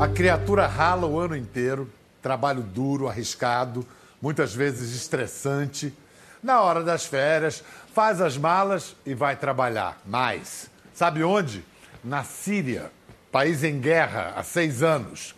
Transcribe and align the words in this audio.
A 0.00 0.06
criatura 0.06 0.68
rala 0.68 1.08
o 1.08 1.18
ano 1.18 1.36
inteiro, 1.36 1.90
trabalho 2.22 2.62
duro, 2.62 3.08
arriscado, 3.08 3.84
muitas 4.22 4.54
vezes 4.54 4.94
estressante. 4.94 5.92
Na 6.40 6.60
hora 6.60 6.84
das 6.84 7.04
férias, 7.04 7.64
faz 7.92 8.20
as 8.20 8.36
malas 8.36 8.94
e 9.04 9.12
vai 9.12 9.34
trabalhar. 9.34 10.00
Mais. 10.06 10.70
Sabe 10.94 11.24
onde? 11.24 11.64
Na 12.04 12.22
Síria, 12.22 12.92
país 13.32 13.64
em 13.64 13.80
guerra 13.80 14.34
há 14.36 14.44
seis 14.44 14.84
anos. 14.84 15.34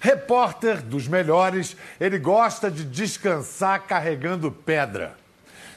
Repórter 0.00 0.80
dos 0.80 1.08
melhores, 1.08 1.76
ele 1.98 2.16
gosta 2.16 2.70
de 2.70 2.84
descansar 2.84 3.82
carregando 3.82 4.52
pedra. 4.52 5.16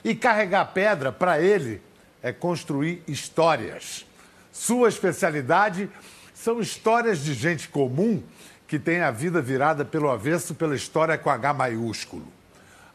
E 0.03 0.13
carregar 0.13 0.65
pedra, 0.75 1.11
para 1.11 1.41
ele, 1.41 1.81
é 2.21 2.31
construir 2.31 3.01
histórias. 3.07 4.05
Sua 4.51 4.89
especialidade 4.89 5.89
são 6.37 6.59
histórias 6.59 7.23
de 7.23 7.33
gente 7.33 7.67
comum 7.67 8.21
que 8.67 8.77
tem 8.77 9.01
a 9.01 9.09
vida 9.09 9.41
virada 9.41 9.83
pelo 9.83 10.09
avesso 10.09 10.53
pela 10.53 10.75
história 10.75 11.17
com 11.17 11.31
H 11.31 11.51
maiúsculo. 11.51 12.27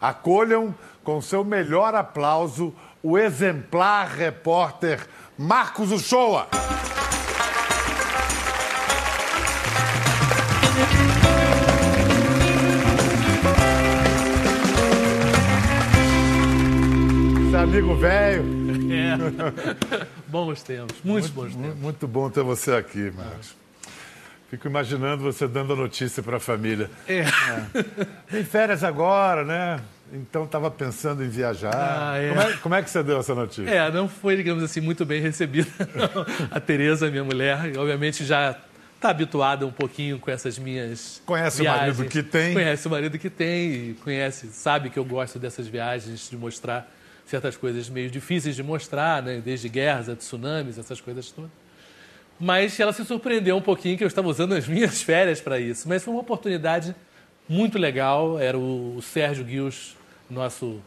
Acolham 0.00 0.72
com 1.02 1.20
seu 1.20 1.44
melhor 1.44 1.92
aplauso 1.92 2.72
o 3.02 3.18
exemplar 3.18 4.08
repórter 4.08 5.04
Marcos 5.36 5.90
Uchoa. 5.90 6.46
Seu 17.50 17.60
amigo 17.60 17.96
velho. 17.96 18.62
É. 18.92 20.12
bons 20.32 20.62
tempos, 20.62 20.96
muitos 21.04 21.30
muito, 21.30 21.52
bons 21.52 21.62
tempos. 21.62 21.80
Muito 21.80 22.08
bom 22.08 22.30
ter 22.30 22.42
você 22.42 22.72
aqui, 22.72 23.12
Marcos. 23.14 23.54
Fico 24.48 24.66
imaginando 24.66 25.22
você 25.22 25.46
dando 25.46 25.74
a 25.74 25.76
notícia 25.76 26.22
para 26.22 26.38
a 26.38 26.40
família. 26.40 26.90
É. 27.06 27.20
é. 27.20 27.26
Tem 28.30 28.44
férias 28.44 28.82
agora, 28.82 29.44
né? 29.44 29.80
Então 30.12 30.44
estava 30.44 30.70
pensando 30.70 31.22
em 31.24 31.28
viajar. 31.28 31.74
Ah, 31.74 32.18
é. 32.18 32.28
Como, 32.28 32.40
é, 32.40 32.52
como, 32.58 32.74
é, 32.74 32.82
que 32.82 32.90
você 32.90 33.02
deu 33.02 33.18
essa 33.18 33.34
notícia? 33.34 33.70
É, 33.70 33.90
não 33.90 34.08
foi, 34.08 34.36
digamos 34.36 34.62
assim, 34.62 34.80
muito 34.80 35.04
bem 35.04 35.20
recebida. 35.20 35.70
a 36.50 36.60
Tereza, 36.60 37.10
minha 37.10 37.24
mulher, 37.24 37.72
obviamente 37.78 38.24
já 38.24 38.56
está 38.96 39.10
habituada 39.10 39.66
um 39.66 39.72
pouquinho 39.72 40.18
com 40.18 40.30
essas 40.30 40.58
minhas 40.58 41.20
Conhece 41.26 41.62
viagens. 41.62 41.98
o 41.98 42.00
marido 42.00 42.10
que 42.10 42.22
tem. 42.22 42.52
Conhece 42.54 42.86
o 42.86 42.90
marido 42.90 43.18
que 43.18 43.30
tem, 43.30 43.94
conhece, 44.04 44.48
sabe 44.48 44.90
que 44.90 44.98
eu 44.98 45.04
gosto 45.04 45.38
dessas 45.38 45.66
viagens, 45.66 46.28
de 46.30 46.36
mostrar 46.36 46.90
certas 47.26 47.56
coisas 47.56 47.88
meio 47.88 48.10
difíceis 48.10 48.56
de 48.56 48.62
mostrar, 48.62 49.22
né? 49.22 49.40
desde 49.44 49.68
guerras 49.68 50.08
a 50.08 50.16
tsunamis, 50.16 50.78
essas 50.78 51.00
coisas 51.00 51.30
todas. 51.30 51.50
Mas 52.38 52.78
ela 52.80 52.92
se 52.92 53.04
surpreendeu 53.04 53.56
um 53.56 53.60
pouquinho 53.60 53.96
que 53.96 54.04
eu 54.04 54.08
estava 54.08 54.28
usando 54.28 54.54
as 54.54 54.66
minhas 54.68 55.02
férias 55.02 55.40
para 55.40 55.60
isso. 55.60 55.88
Mas 55.88 56.02
foi 56.02 56.12
uma 56.12 56.20
oportunidade 56.20 56.94
muito 57.48 57.78
legal. 57.78 58.38
Era 58.38 58.58
o 58.58 59.00
Sérgio 59.00 59.44
Guios, 59.44 59.96
nosso 60.28 60.80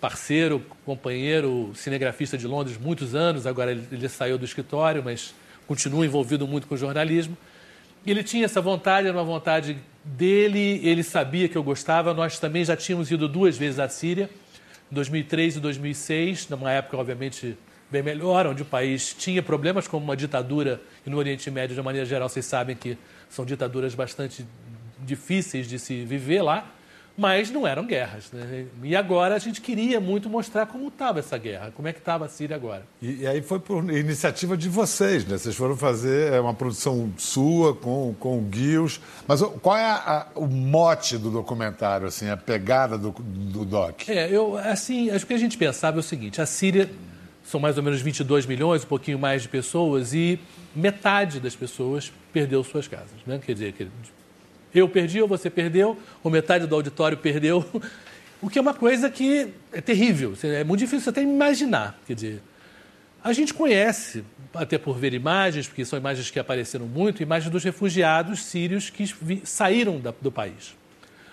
parceiro, 0.00 0.64
companheiro, 0.84 1.70
cinegrafista 1.74 2.36
de 2.36 2.46
Londres, 2.46 2.76
muitos 2.78 3.14
anos. 3.14 3.46
Agora 3.46 3.70
ele, 3.70 4.08
saiu 4.08 4.36
do 4.36 4.44
escritório, 4.44 5.02
mas 5.04 5.34
continua 5.66 6.04
envolvido 6.04 6.46
muito 6.48 6.66
com 6.66 6.76
jornalismo. 6.76 7.36
Ele 8.04 8.24
tinha 8.24 8.46
essa 8.46 8.60
vontade, 8.60 9.06
era 9.06 9.16
uma 9.16 9.24
vontade 9.24 9.78
dele, 10.02 10.80
ele 10.82 11.02
sabia 11.02 11.48
que 11.48 11.56
eu 11.56 11.62
gostava. 11.62 12.14
Nós 12.14 12.38
também 12.38 12.64
já 12.64 12.74
tínhamos 12.74 13.10
ido 13.10 13.28
duas 13.28 13.56
vezes 13.56 13.78
à 13.78 13.88
Síria 13.88 14.28
2003 14.90 15.56
e 15.56 15.60
2006, 15.60 16.48
numa 16.48 16.72
época, 16.72 16.96
obviamente, 16.96 17.56
bem 17.90 18.02
melhor, 18.02 18.46
onde 18.46 18.62
o 18.62 18.64
país 18.64 19.14
tinha 19.14 19.42
problemas 19.42 19.86
como 19.86 20.04
uma 20.04 20.16
ditadura, 20.16 20.80
e 21.06 21.10
no 21.10 21.16
Oriente 21.16 21.50
Médio, 21.50 21.76
de 21.76 21.82
maneira 21.82 22.06
geral, 22.06 22.28
vocês 22.28 22.46
sabem 22.46 22.76
que 22.76 22.98
são 23.28 23.44
ditaduras 23.44 23.94
bastante 23.94 24.46
difíceis 24.98 25.68
de 25.68 25.78
se 25.78 26.04
viver 26.04 26.42
lá 26.42 26.70
mas 27.20 27.50
não 27.50 27.66
eram 27.66 27.84
guerras. 27.84 28.32
Né? 28.32 28.64
E 28.82 28.96
agora 28.96 29.34
a 29.34 29.38
gente 29.38 29.60
queria 29.60 30.00
muito 30.00 30.30
mostrar 30.30 30.64
como 30.64 30.88
estava 30.88 31.18
essa 31.18 31.36
guerra, 31.36 31.70
como 31.76 31.86
é 31.86 31.92
que 31.92 31.98
estava 31.98 32.24
a 32.24 32.28
Síria 32.30 32.56
agora. 32.56 32.82
E, 33.02 33.20
e, 33.20 33.26
aí 33.26 33.42
foi 33.42 33.60
por 33.60 33.84
iniciativa 33.92 34.56
de 34.56 34.70
vocês, 34.70 35.26
né? 35.26 35.36
Vocês 35.36 35.54
foram 35.54 35.76
fazer 35.76 36.32
é 36.32 36.40
uma 36.40 36.54
produção 36.54 37.12
sua 37.18 37.74
com, 37.74 38.14
com 38.18 38.38
o 38.38 38.40
Guios. 38.40 39.02
Mas 39.28 39.42
qual 39.60 39.76
é 39.76 39.84
a, 39.84 39.94
a, 39.94 40.26
o 40.34 40.46
mote 40.46 41.18
do 41.18 41.30
documentário, 41.30 42.06
assim, 42.06 42.30
a 42.30 42.38
pegada 42.38 42.96
do, 42.96 43.10
do 43.10 43.66
doc? 43.66 44.08
É, 44.08 44.34
eu, 44.34 44.56
assim, 44.56 45.10
acho 45.10 45.26
que 45.26 45.34
a 45.34 45.38
gente 45.38 45.58
pensava 45.58 45.98
é 45.98 46.00
o 46.00 46.02
seguinte, 46.02 46.40
a 46.40 46.46
Síria 46.46 46.90
são 47.44 47.60
mais 47.60 47.76
ou 47.76 47.82
menos 47.82 48.00
22 48.00 48.46
milhões, 48.46 48.82
um 48.82 48.86
pouquinho 48.86 49.18
mais 49.18 49.42
de 49.42 49.48
pessoas, 49.48 50.14
e 50.14 50.40
metade 50.74 51.38
das 51.38 51.54
pessoas 51.54 52.10
perdeu 52.32 52.64
suas 52.64 52.88
casas. 52.88 53.12
Né? 53.26 53.38
Quer 53.44 53.52
dizer, 53.52 53.74
eu 54.74 54.88
perdi 54.88 55.20
ou 55.20 55.28
você 55.28 55.50
perdeu, 55.50 55.98
ou 56.22 56.30
metade 56.30 56.66
do 56.66 56.74
auditório 56.74 57.16
perdeu. 57.16 57.64
O 58.42 58.48
que 58.48 58.58
é 58.58 58.62
uma 58.62 58.72
coisa 58.72 59.10
que 59.10 59.52
é 59.70 59.82
terrível, 59.82 60.32
é 60.42 60.64
muito 60.64 60.80
difícil 60.80 61.10
até 61.10 61.20
imaginar. 61.20 62.00
Quer 62.06 62.14
dizer, 62.14 62.42
a 63.22 63.34
gente 63.34 63.52
conhece, 63.52 64.24
até 64.54 64.78
por 64.78 64.96
ver 64.96 65.12
imagens, 65.12 65.68
porque 65.68 65.84
são 65.84 65.98
imagens 65.98 66.30
que 66.30 66.38
apareceram 66.38 66.86
muito, 66.86 67.22
imagens 67.22 67.52
dos 67.52 67.62
refugiados 67.62 68.42
sírios 68.42 68.88
que 68.88 69.04
saíram 69.44 70.00
do 70.22 70.32
país. 70.32 70.74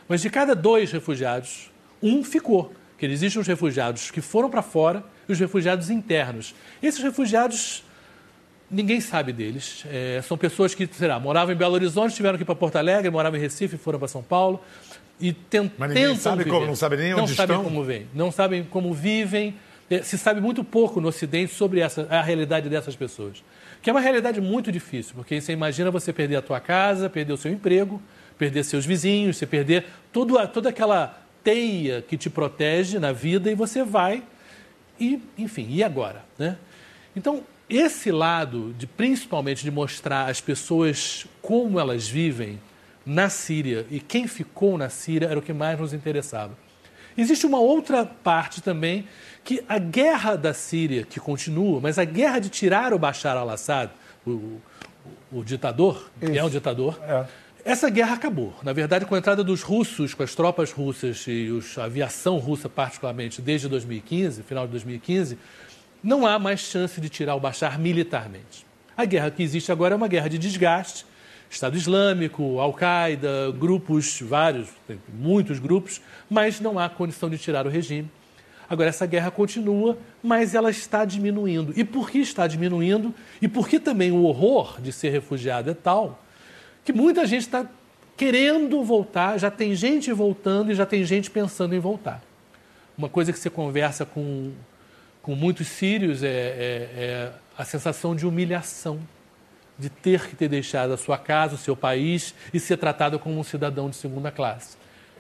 Mas 0.06 0.22
de 0.22 0.30
cada 0.30 0.54
dois 0.54 0.92
refugiados, 0.92 1.72
um 2.04 2.26
ficou. 2.26 2.74
Que 2.98 3.06
existem 3.06 3.40
os 3.40 3.48
refugiados 3.48 4.12
que 4.12 4.20
foram 4.20 4.50
para 4.50 4.62
fora 4.62 5.02
e 5.30 5.32
os 5.32 5.40
refugiados 5.40 5.90
internos. 5.90 6.54
Esses 6.84 7.02
refugiados 7.02 7.84
Ninguém 8.70 9.00
sabe 9.00 9.32
deles. 9.32 9.86
É, 9.90 10.22
são 10.22 10.38
pessoas 10.38 10.76
que, 10.76 10.88
sei 10.92 11.08
lá, 11.08 11.20
moravam 11.20 11.54
em 11.54 11.58
Belo 11.58 11.74
Horizonte, 11.74 12.14
tiveram 12.14 12.38
que 12.38 12.44
ir 12.44 12.46
para 12.46 12.56
Porto 12.56 12.76
Alegre, 12.76 13.10
moravam 13.10 13.40
em 13.40 13.42
Recife, 13.42 13.78
foram 13.78 13.98
para 13.98 14.08
São 14.08 14.22
Paulo. 14.22 14.62
E 15.20 15.34
tent, 15.34 15.72
Mas 15.78 15.90
ninguém 15.90 16.04
tentam 16.04 16.22
sabe 16.22 16.44
viver. 16.44 16.50
como, 16.52 16.68
não 16.68 16.76
sabe 16.76 16.98
nem 16.98 17.14
onde 17.14 17.22
não 17.22 17.26
estão. 17.26 17.48
Não 17.48 17.56
sabem 17.56 17.70
como 17.72 17.84
vêm, 17.84 18.08
não 18.14 18.32
sabem 18.32 18.64
como 18.64 18.94
vivem. 18.94 19.56
É, 19.90 20.02
se 20.02 20.18
sabe 20.18 20.42
muito 20.42 20.64
pouco 20.64 21.00
no 21.00 21.08
Ocidente 21.08 21.54
sobre 21.54 21.80
essa, 21.80 22.06
a 22.10 22.22
realidade 22.22 22.70
dessas 22.70 22.96
pessoas. 22.96 23.42
Que 23.82 23.90
é 23.90 23.94
uma 23.94 24.02
realidade 24.02 24.42
muito 24.42 24.72
difícil, 24.72 25.14
porque 25.16 25.40
você 25.40 25.54
imagina 25.54 25.90
você 25.90 26.12
perder 26.12 26.36
a 26.36 26.42
tua 26.42 26.60
casa, 26.60 27.10
perder 27.10 27.34
o 27.34 27.38
seu 27.38 27.52
emprego, 27.52 28.02
perder 28.38 28.64
seus 28.64 28.86
vizinhos, 28.86 29.38
você 29.38 29.46
perder 29.46 29.86
tudo, 30.12 30.36
toda 30.50 30.70
aquela 30.70 31.20
teia 31.44 32.02
que 32.02 32.18
te 32.18 32.30
protege 32.30 33.00
na 33.00 33.14
vida 33.14 33.50
e 33.50 33.56
você 33.56 33.84
vai 33.84 34.22
e, 35.00 35.22
enfim, 35.38 35.68
e 35.70 35.84
agora? 35.84 36.26
Né? 36.38 36.58
Então, 37.16 37.44
esse 37.70 38.12
lado, 38.12 38.74
de 38.78 38.88
principalmente 38.88 39.64
de 39.64 39.72
mostrar 39.72 40.30
as 40.30 40.40
pessoas 40.40 41.26
como 41.42 41.80
elas 41.80 42.08
vivem 42.08 42.60
na 43.06 43.30
Síria 43.30 43.86
e 43.90 44.00
quem 44.00 44.28
ficou 44.28 44.78
na 44.78 44.90
Síria 44.90 45.28
era 45.28 45.40
o 45.40 45.42
que 45.42 45.54
mais 45.54 45.80
nos 45.80 45.94
interessava. 45.94 46.58
Existe 47.18 47.46
uma 47.46 47.60
outra 47.60 48.06
parte 48.06 48.62
também 48.62 49.08
que 49.44 49.64
a 49.68 49.80
guerra 49.80 50.36
da 50.36 50.54
Síria, 50.54 51.04
que 51.04 51.20
continua, 51.20 51.80
mas 51.82 51.98
a 51.98 52.04
guerra 52.04 52.40
de 52.40 52.50
tirar 52.50 52.94
o 52.94 53.00
Bashar 53.00 53.36
al-Assad, 53.36 53.92
o, 54.26 54.32
o, 54.32 54.62
o, 55.32 55.44
ditador, 55.44 56.12
Isso. 56.22 56.32
que 56.32 56.38
é 56.38 56.44
um 56.44 56.50
ditador, 56.50 57.00
é. 57.02 57.26
essa 57.66 57.90
guerra 57.90 58.14
acabou. 58.16 58.54
Na 58.62 58.72
verdade, 58.72 59.06
com 59.06 59.16
a 59.16 59.18
entrada 59.18 59.44
dos 59.44 59.64
russos, 59.64 60.14
com 60.14 60.22
as 60.22 60.36
tropas 60.36 60.72
russas 60.72 61.26
e 61.28 61.50
os, 61.50 61.78
a 61.78 61.86
aviação 61.86 62.38
russa 62.38 62.70
particularmente, 62.70 63.42
desde 63.42 63.68
2015, 63.68 64.44
final 64.44 64.66
de 64.66 64.72
2015, 64.74 65.40
não 66.04 66.26
há 66.26 66.38
mais 66.38 66.60
chance 66.60 67.00
de 67.00 67.10
tirar 67.10 67.36
o 67.36 67.40
Bashar 67.40 67.80
militarmente. 67.80 68.66
A 68.96 69.06
guerra 69.06 69.32
que 69.32 69.44
existe 69.44 69.72
agora 69.72 69.94
é 69.94 69.98
uma 69.98 70.08
guerra 70.08 70.28
de 70.28 70.38
desgaste. 70.38 71.06
Estado 71.50 71.78
Islâmico, 71.78 72.60
Al-Qaeda, 72.60 73.54
grupos, 73.58 74.20
vários, 74.22 74.70
muitos 75.14 75.60
grupos, 75.60 76.02
mas 76.30 76.60
não 76.60 76.78
há 76.78 76.90
condição 76.90 77.30
de 77.30 77.38
tirar 77.38 77.66
o 77.66 77.70
regime. 77.70 78.10
Agora, 78.70 78.90
essa 78.90 79.06
guerra 79.06 79.32
continua, 79.32 79.98
mas 80.22 80.54
ela 80.54 80.70
está 80.70 81.06
diminuindo. 81.06 81.74
E 81.78 81.86
por 81.86 82.10
que 82.10 82.20
está 82.20 82.48
diminuindo? 82.48 83.14
E 83.42 83.48
por 83.48 83.70
que 83.70 83.80
também 83.80 84.12
o 84.12 84.24
horror 84.24 84.82
de 84.82 84.92
ser 84.92 85.10
refugiado 85.10 85.70
é 85.70 85.74
tal 85.74 86.22
que 86.88 86.94
muita 86.94 87.28
gente 87.28 87.42
está 87.42 87.66
querendo 88.16 88.82
voltar, 88.82 89.38
já 89.38 89.52
tem 89.52 89.76
gente 89.76 90.10
voltando 90.14 90.72
e 90.72 90.74
já 90.74 90.86
tem 90.86 91.04
gente 91.04 91.30
pensando 91.30 91.76
em 91.76 91.80
voltar. 91.80 92.24
Uma 92.98 93.10
coisa 93.10 93.34
que 93.34 93.38
você 93.38 93.50
conversa 93.50 94.06
com 94.06 94.54
com 95.28 95.36
muitos 95.36 95.68
sírios 95.68 96.24
é, 96.24 96.28
é, 96.28 96.32
é, 96.96 97.32
a 97.58 97.66
sensação 97.66 98.16
de 98.16 98.26
humilhação, 98.26 98.98
de 99.78 99.90
ter 99.90 100.26
que 100.26 100.38
ter 100.38 100.48
deixado 100.48 100.94
a 100.94 100.98
sua 100.98 101.18
casa, 101.18 101.56
o 101.56 101.58
seu 101.58 101.76
país 101.76 102.34
e 102.54 102.62
ser 102.62 102.78
tratado 102.78 103.20
como 103.20 103.38
um 103.38 103.44
cidadão 103.44 103.90
de 103.90 103.98
segunda 103.98 104.32
classe. 104.32 104.78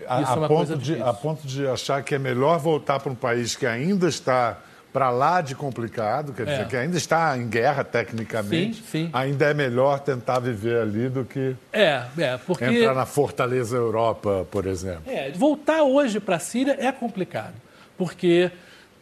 A, 0.08 0.22
Isso 0.22 0.32
é 0.32 0.36
uma 0.36 0.48
ponto 0.48 0.78
de, 0.78 1.02
a 1.02 1.14
ponto 1.14 1.46
de 1.46 1.68
achar 1.68 2.02
que 2.04 2.16
é 2.16 2.20
melhor 2.20 2.58
voltar 2.58 3.02
para 3.02 3.12
um 3.12 3.16
país 3.16 3.58
que 3.58 3.66
ainda 3.66 4.08
está 4.08 4.58
para 4.94 5.10
lá 5.10 5.42
de 5.42 5.54
complicado, 5.54 6.32
quer 6.32 6.46
dizer, 6.46 6.62
é. 6.62 6.66
que 6.66 6.78
ainda 6.78 6.96
está 6.96 7.38
em 7.38 7.50
guerra 7.50 7.84
tecnicamente, 7.84 8.78
sim, 8.78 9.08
sim. 9.08 9.10
ainda 9.12 9.48
é 9.48 9.54
melhor 9.54 10.00
tentar 10.00 10.40
viver 10.40 10.80
ali 10.80 11.10
do 11.10 11.26
que 11.26 11.54
é, 11.74 12.04
é, 12.18 12.38
porque... 12.38 12.64
entrar 12.64 12.96
na 12.96 13.06
Fortaleza 13.06 13.76
Europa, 13.76 14.48
por 14.50 14.68
exemplo. 14.68 15.04
É, 15.06 15.32
voltar 15.32 15.84
hoje 15.84 16.22
para 16.22 16.38
a 16.38 16.40
Síria 16.40 16.78
é 16.80 16.94
complicado, 16.94 17.56
porque 17.98 18.50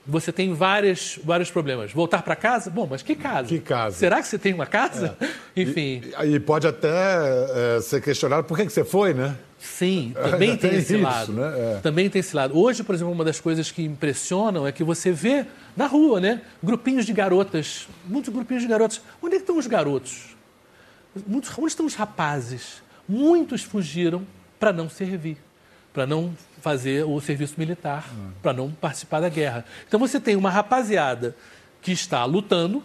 você 0.06 0.32
tem 0.32 0.54
várias, 0.54 1.20
vários 1.24 1.50
problemas. 1.50 1.92
Voltar 1.92 2.22
para 2.22 2.36
casa? 2.36 2.70
Bom, 2.70 2.88
mas 2.90 3.02
que 3.02 3.16
casa? 3.16 3.48
Que 3.48 3.60
casa? 3.60 3.98
Será 3.98 4.22
que 4.22 4.28
você 4.28 4.38
tem 4.38 4.54
uma 4.54 4.66
casa? 4.66 5.18
É. 5.20 5.28
Enfim. 5.62 6.02
E, 6.24 6.36
e, 6.36 6.40
pode 6.40 6.68
até 6.68 7.78
é, 7.78 7.82
ser 7.82 8.02
questionado 8.02 8.44
por 8.44 8.58
que, 8.58 8.66
que 8.66 8.72
você 8.72 8.84
foi, 8.84 9.14
né? 9.14 9.36
Sim, 9.58 10.14
também 10.30 10.56
tem, 10.58 10.70
tem, 10.70 10.80
esse 10.80 10.94
isso, 10.96 11.04
lado. 11.04 11.34
Né? 11.34 11.54
É. 11.58 11.80
Também 11.82 12.10
tem 12.10 12.20
esse 12.20 12.36
lado. 12.36 12.58
Hoje, 12.58 12.84
por 12.84 12.94
exemplo, 12.94 13.12
uma 13.12 13.24
das 13.24 13.40
coisas 13.40 13.72
que 13.72 13.84
impressionam 13.84 14.68
é 14.68 14.72
que 14.72 14.84
você 14.84 15.12
vê 15.12 15.46
na 15.76 15.88
rua, 15.88 16.20
né? 16.20 16.42
Grupinhos 16.62 17.06
de 17.06 17.14
garotas, 17.14 17.88
muitos 18.06 18.32
grupinhos 18.32 18.62
de 18.62 18.70
garotas. 18.70 19.02
Onde 19.22 19.36
é 19.36 19.38
que 19.38 19.44
estão 19.44 19.58
os 19.58 19.66
garotos? 19.66 20.36
Muitos, 21.26 21.58
onde 21.58 21.68
estão 21.68 21.86
os 21.86 21.96
rapazes? 21.96 22.84
Muitos 23.08 23.64
fugiram 23.64 24.26
para 24.60 24.72
não 24.72 24.90
servir, 24.90 25.38
para 25.96 26.06
não 26.06 26.36
fazer 26.62 27.06
o 27.06 27.22
serviço 27.22 27.56
militar, 27.58 28.12
hum. 28.14 28.32
para 28.44 28.52
não 28.52 28.70
participar 28.70 29.22
da 29.22 29.30
guerra. 29.30 29.64
Então 29.88 29.98
você 29.98 30.20
tem 30.20 30.36
uma 30.36 30.50
rapaziada 30.50 31.34
que 31.82 31.94
está 31.94 32.26
lutando, 32.26 32.84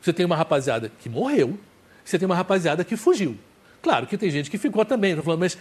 você 0.00 0.10
tem 0.10 0.24
uma 0.24 0.36
rapaziada 0.36 0.90
que 1.00 1.10
morreu, 1.10 1.58
você 2.02 2.18
tem 2.18 2.24
uma 2.24 2.34
rapaziada 2.34 2.82
que 2.82 2.96
fugiu. 2.96 3.36
Claro 3.82 4.06
que 4.06 4.16
tem 4.16 4.30
gente 4.30 4.50
que 4.50 4.56
ficou 4.56 4.86
também, 4.86 5.14
falando, 5.20 5.40
mas 5.40 5.58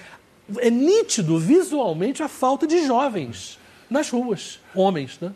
é 0.60 0.70
nítido 0.70 1.38
visualmente 1.38 2.24
a 2.24 2.30
falta 2.30 2.66
de 2.66 2.88
jovens 2.88 3.60
nas 3.90 4.10
ruas, 4.10 4.62
homens, 4.74 5.20
né? 5.20 5.34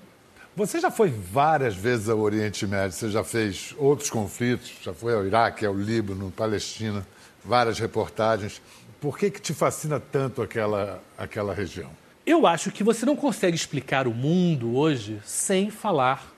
Você 0.56 0.80
já 0.80 0.92
foi 0.92 1.10
várias 1.10 1.76
vezes 1.76 2.08
ao 2.08 2.20
Oriente 2.20 2.66
Médio, 2.66 2.96
você 2.96 3.10
já 3.10 3.24
fez 3.24 3.74
outros 3.78 4.10
conflitos, 4.10 4.72
já 4.82 4.94
foi 4.94 5.14
ao 5.14 5.26
Iraque, 5.26 5.66
ao 5.66 5.74
Líbano, 5.74 6.32
Palestina, 6.32 7.06
várias 7.44 7.80
reportagens. 7.80 8.62
Por 9.04 9.18
que, 9.18 9.30
que 9.30 9.42
te 9.42 9.54
fascina 9.54 10.00
tanto 10.00 10.42
aquela, 10.42 11.04
aquela 11.18 11.54
região? 11.54 11.90
Eu 12.26 12.48
acho 12.48 12.72
que 12.72 12.86
você 12.86 13.06
não 13.06 13.18
consegue 13.18 13.54
explicar 13.54 14.08
o 14.08 14.14
mundo 14.14 14.78
hoje 14.78 15.20
sem 15.26 15.70
falar 15.70 16.34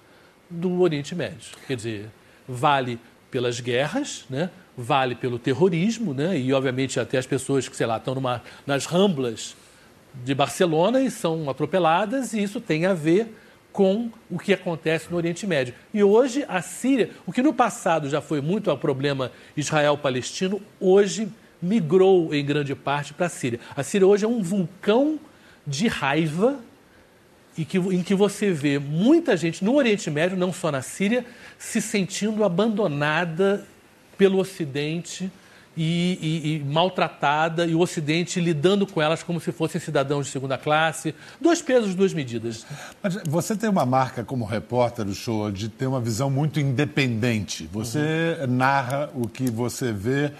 do 0.49 0.81
Oriente 0.81 1.13
Médio. 1.13 1.55
Quer 1.67 1.75
dizer, 1.75 2.09
vale 2.49 2.99
pelas 3.29 3.59
guerras, 3.59 4.25
né? 4.31 4.49
vale 4.75 5.13
pelo 5.13 5.37
terrorismo, 5.37 6.11
né? 6.11 6.39
e 6.39 6.51
obviamente 6.53 6.99
até 6.99 7.19
as 7.19 7.27
pessoas 7.27 7.69
que, 7.69 7.75
sei 7.75 7.85
lá, 7.85 7.97
estão 7.97 8.15
numa, 8.15 8.41
nas 8.65 8.87
ramblas 8.87 9.55
de 10.23 10.33
Barcelona 10.33 11.01
e 11.01 11.11
são 11.11 11.47
atropeladas, 11.47 12.33
e 12.33 12.41
isso 12.41 12.59
tem 12.59 12.87
a 12.87 12.95
ver 12.95 13.31
com 13.71 14.09
o 14.27 14.39
que 14.39 14.51
acontece 14.51 15.11
no 15.11 15.17
Oriente 15.17 15.45
Médio. 15.45 15.75
E 15.93 16.03
hoje 16.03 16.43
a 16.47 16.63
Síria, 16.63 17.11
o 17.27 17.31
que 17.31 17.43
no 17.43 17.53
passado 17.53 18.09
já 18.09 18.21
foi 18.21 18.41
muito 18.41 18.71
o 18.71 18.77
problema 18.77 19.31
Israel-Palestino, 19.55 20.59
hoje 20.79 21.29
migrou 21.61 22.33
em 22.33 22.45
grande 22.45 22.75
parte 22.75 23.13
para 23.13 23.27
a 23.27 23.29
Síria. 23.29 23.59
A 23.75 23.83
Síria 23.83 24.07
hoje 24.07 24.25
é 24.25 24.27
um 24.27 24.41
vulcão 24.41 25.19
de 25.65 25.87
raiva 25.87 26.59
e 27.57 27.63
que, 27.63 27.77
em 27.77 28.03
que 28.03 28.13
você 28.13 28.51
vê 28.51 28.77
muita 28.77 29.37
gente 29.37 29.63
no 29.63 29.75
Oriente 29.75 30.11
Médio, 30.11 30.37
não 30.37 30.51
só 30.51 30.71
na 30.71 30.81
Síria, 30.81 31.25
se 31.57 31.81
sentindo 31.81 32.43
abandonada 32.43 33.65
pelo 34.17 34.39
Ocidente 34.39 35.31
e, 35.77 36.17
e, 36.21 36.55
e, 36.55 36.59
maltratada, 36.63 37.65
e 37.65 37.75
o 37.75 37.79
Ocidente 37.79 38.39
lidando 38.39 38.87
com 38.87 39.01
elas 39.01 39.23
como 39.23 39.39
se 39.39 39.51
fossem 39.51 39.79
cidadãos 39.79 40.25
de 40.25 40.31
segunda 40.31 40.57
classe. 40.57 41.13
Dois 41.39 41.61
pesos, 41.61 41.95
duas 41.95 42.13
medidas. 42.13 42.65
Mas 43.01 43.17
você 43.25 43.55
tem 43.55 43.69
uma 43.69 43.85
marca 43.85 44.23
como 44.23 44.45
repórter 44.45 45.05
do 45.05 45.13
show 45.13 45.51
de 45.51 45.69
ter 45.69 45.87
uma 45.87 45.99
visão 45.99 46.29
muito 46.29 46.59
independente. 46.59 47.69
Você 47.71 48.37
uhum. 48.41 48.47
narra 48.47 49.09
o 49.13 49.27
que 49.27 49.49
você 49.49 49.91
vê 49.91 50.31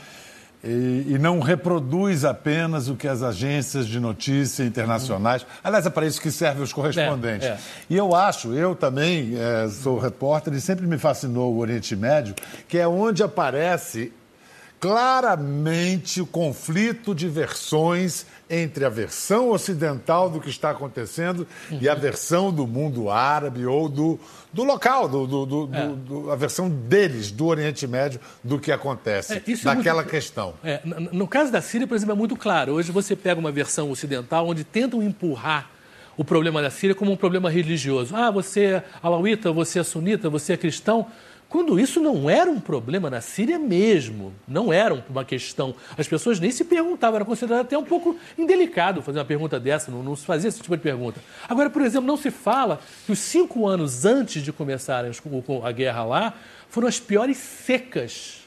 e, 0.66 1.14
e, 1.14 1.20
não 1.20 1.40
reproduz 1.40 2.26
apenas 2.26 2.90
o 2.90 2.96
que 2.96 3.08
as 3.08 3.22
agências 3.22 3.86
de 3.86 4.00
notícia 4.00 4.64
internacionais. 4.64 5.44
Uhum. 5.44 5.48
Aliás, 5.64 5.86
é 5.86 5.90
para 5.92 6.08
isso 6.08 6.20
que 6.20 6.32
servem 6.32 6.64
os 6.64 6.74
correspondentes. 6.74 7.48
É, 7.48 7.52
é. 7.52 7.58
E 7.88 7.96
eu 7.96 8.16
acho, 8.16 8.52
eu 8.54 8.76
também 8.76 9.36
é, 9.38 9.70
sou 9.70 10.00
repórter 10.00 10.52
e 10.54 10.60
sempre 10.60 10.88
me 10.88 10.98
fascinou 10.98 11.54
o 11.54 11.60
Oriente 11.60 11.96
Médio, 11.96 12.34
que 12.68 12.80
é 12.80 12.88
onde 12.88 13.22
aparece 13.22 14.12
claramente 14.80 16.22
o 16.22 16.26
conflito 16.26 17.14
de 17.14 17.28
versões 17.28 18.26
entre 18.50 18.86
a 18.86 18.90
versão 18.90 19.50
ocidental 19.50 20.30
do 20.30 20.40
que 20.40 20.50
está 20.50 20.70
acontecendo 20.70 21.48
uhum. 21.72 21.80
e 21.82 21.90
a 21.90 21.96
versão 21.96 22.52
do 22.52 22.68
mundo 22.68 23.10
árabe 23.10 23.66
ou 23.66 23.90
do, 23.90 24.20
do 24.54 24.64
local, 24.64 25.10
do, 25.10 25.26
do, 25.26 25.46
do, 25.46 25.70
é. 25.74 25.88
do, 25.88 26.32
a 26.32 26.36
versão 26.36 26.70
deles, 26.70 27.32
do 27.32 27.48
Oriente 27.48 27.88
Médio, 27.88 28.20
do 28.44 28.60
que 28.60 28.72
acontece, 28.72 29.34
é, 29.34 29.56
daquela 29.64 30.02
é 30.02 30.04
muito, 30.04 30.10
questão. 30.10 30.54
É, 30.64 30.80
no 30.86 31.28
caso 31.28 31.52
da 31.52 31.62
Síria, 31.62 31.88
por 31.88 31.96
exemplo, 31.96 32.14
é 32.14 32.18
muito 32.18 32.36
claro. 32.36 32.74
Hoje 32.74 32.92
você 32.92 33.16
pega 33.16 33.40
uma 33.40 33.52
versão 33.52 33.90
ocidental 33.90 34.48
onde 34.48 34.64
tentam 34.64 35.02
empurrar 35.02 35.72
o 36.18 36.24
problema 36.24 36.62
da 36.62 36.70
Síria 36.70 36.96
como 36.96 37.12
um 37.12 37.18
problema 37.18 37.50
religioso. 37.50 38.16
Ah, 38.16 38.32
você 38.32 38.66
é 38.66 38.84
alauíta, 39.02 39.52
você 39.52 39.80
é 39.80 39.84
sunita, 39.84 40.30
você 40.30 40.54
é 40.54 40.58
cristão 40.58 41.08
quando 41.50 41.80
isso 41.80 42.00
não 42.00 42.30
era 42.30 42.50
um 42.50 42.60
problema 42.60 43.10
na 43.10 43.22
Síria 43.22 43.58
mesmo, 43.58 44.34
não 44.48 44.74
era 44.74 45.06
uma 45.10 45.24
questão. 45.24 45.76
As 45.98 46.08
pessoas 46.08 46.40
nem 46.40 46.52
se 46.52 46.66
perguntavam, 46.66 47.16
era 47.18 47.26
considerado 47.26 47.62
até 47.62 47.78
um 47.78 47.84
pouco 47.84 48.18
indelicado 48.38 49.02
fazer 49.02 49.20
uma 49.20 49.26
pergunta 49.26 49.60
dessa, 49.60 49.92
não, 49.92 50.04
não 50.04 50.16
se 50.16 50.26
fazia 50.26 50.50
esse 50.50 50.62
tipo 50.62 50.76
de 50.76 50.84
pergunta. 50.84 51.22
Agora, 51.48 51.70
por 51.70 51.82
exemplo, 51.82 52.08
não 52.08 52.18
se 52.18 52.32
fala 52.32 52.80
que 53.06 53.12
os 53.12 53.20
cinco 53.20 53.68
anos 53.68 54.06
antes 54.06 54.44
de 54.44 54.52
começarem 54.52 55.12
a 55.64 55.72
guerra 55.72 56.04
lá 56.04 56.34
foram 56.68 56.88
as 56.88 57.00
piores 57.00 57.38
secas 57.38 58.42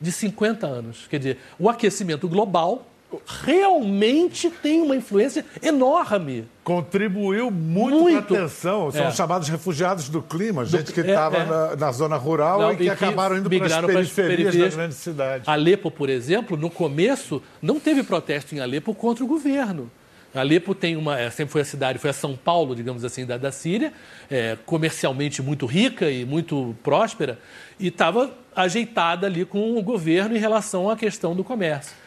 de 0.00 0.10
50 0.10 0.66
anos. 0.66 1.06
Quer 1.08 1.18
dizer, 1.18 1.38
o 1.58 1.70
aquecimento 1.70 2.28
global 2.28 2.86
realmente 3.26 4.50
tem 4.50 4.80
uma 4.82 4.96
influência 4.96 5.44
enorme. 5.62 6.46
Contribuiu 6.64 7.50
muito, 7.50 7.98
muito. 7.98 8.26
para 8.26 8.36
a 8.36 8.40
atenção. 8.40 8.90
São 8.90 9.06
é. 9.06 9.10
chamados 9.10 9.48
refugiados 9.48 10.08
do 10.08 10.22
clima, 10.22 10.64
gente 10.64 10.92
que 10.92 11.00
estava 11.00 11.38
é, 11.38 11.40
é. 11.40 11.44
na, 11.44 11.76
na, 11.76 11.92
zona 11.92 12.16
rural 12.16 12.60
Não, 12.60 12.72
e 12.72 12.76
que, 12.76 12.84
e 12.84 12.90
acabaram 12.90 13.36
indo 13.36 13.50
para 13.50 13.66
as 13.66 13.72
periferias, 13.72 14.12
periferias 14.12 14.70
da 14.70 14.76
grande 14.76 14.94
cidade. 14.94 15.44
Alepo, 15.46 15.90
por 15.90 16.08
exemplo, 16.08 16.56
no 16.56 16.70
começo, 16.70 17.42
não 17.60 17.80
teve 17.80 18.02
protesto 18.02 18.54
em 18.54 18.60
Alepo 18.60 18.94
contra 18.94 19.24
o 19.24 19.26
governo. 19.26 19.90
Alepo 20.34 20.74
tem 20.74 20.96
uma, 20.96 21.18
é, 21.18 21.28
sempre 21.28 21.52
foi 21.52 21.60
a 21.60 21.64
cidade, 21.64 21.98
foi 21.98 22.08
a 22.08 22.14
São 22.14 22.34
Paulo, 22.36 22.74
digamos 22.74 23.04
assim, 23.04 23.26
da, 23.26 23.36
da 23.36 23.52
Síria, 23.52 23.92
é, 24.30 24.56
comercialmente 24.64 25.42
muito 25.42 25.66
rica 25.66 26.10
e 26.10 26.24
muito 26.24 26.74
próspera, 26.82 27.38
e 27.78 27.88
estava 27.88 28.32
ajeitada 28.56 29.26
ali 29.26 29.44
com 29.44 29.76
o 29.76 29.82
governo 29.82 30.34
em 30.34 30.38
relação 30.38 30.88
à 30.88 30.96
questão 30.96 31.36
do 31.36 31.44
comércio. 31.44 32.01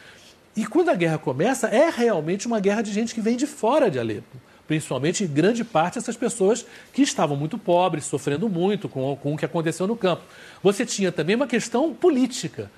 E 0.56 0.66
quando 0.66 0.90
a 0.90 0.96
guerra 0.96 1.18
começa, 1.18 1.68
é 1.68 1.90
realmente 1.90 2.48
uma 2.48 2.60
guerra 2.60 2.82
de 2.82 2.94
gente 2.94 3.14
que 3.14 3.20
vem 3.20 3.36
de 3.36 3.46
fora 3.46 3.92
de 3.92 4.00
Alepo. 4.00 4.38
Principalmente 4.68 5.28
grande 5.28 5.64
parte 5.64 5.96
dessas 5.96 6.16
pessoas 6.16 6.66
que 6.94 7.02
estavam 7.02 7.36
muito 7.36 7.58
pobres, 7.58 8.06
sofrendo 8.06 8.48
muito 8.48 8.88
com, 8.88 9.16
com 9.18 9.34
o 9.34 9.38
que 9.38 9.46
aconteceu 9.46 9.86
no 9.86 9.96
campo. 9.96 10.24
Você 10.64 10.86
tinha 10.86 11.12
também 11.12 11.36
uma 11.36 11.46
questão 11.46 11.94
política. 11.94 12.72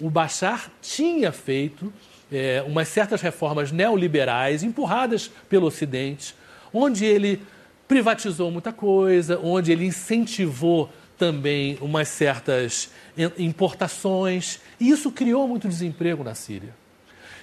O 0.00 0.08
Bashar 0.08 0.70
tinha 0.80 1.30
feito 1.30 1.92
é, 2.32 2.64
umas 2.66 2.88
certas 2.88 3.20
reformas 3.20 3.70
neoliberais 3.70 4.62
empurradas 4.62 5.30
pelo 5.48 5.66
Ocidente, 5.66 6.34
onde 6.72 7.04
ele 7.04 7.42
privatizou 7.86 8.50
muita 8.50 8.72
coisa, 8.72 9.38
onde 9.42 9.70
ele 9.70 9.84
incentivou 9.86 10.90
também 11.16 11.76
umas 11.80 12.08
certas 12.08 12.90
importações, 13.38 14.60
e 14.78 14.90
isso 14.90 15.10
criou 15.10 15.48
muito 15.48 15.68
desemprego 15.68 16.22
na 16.22 16.34
Síria. 16.34 16.72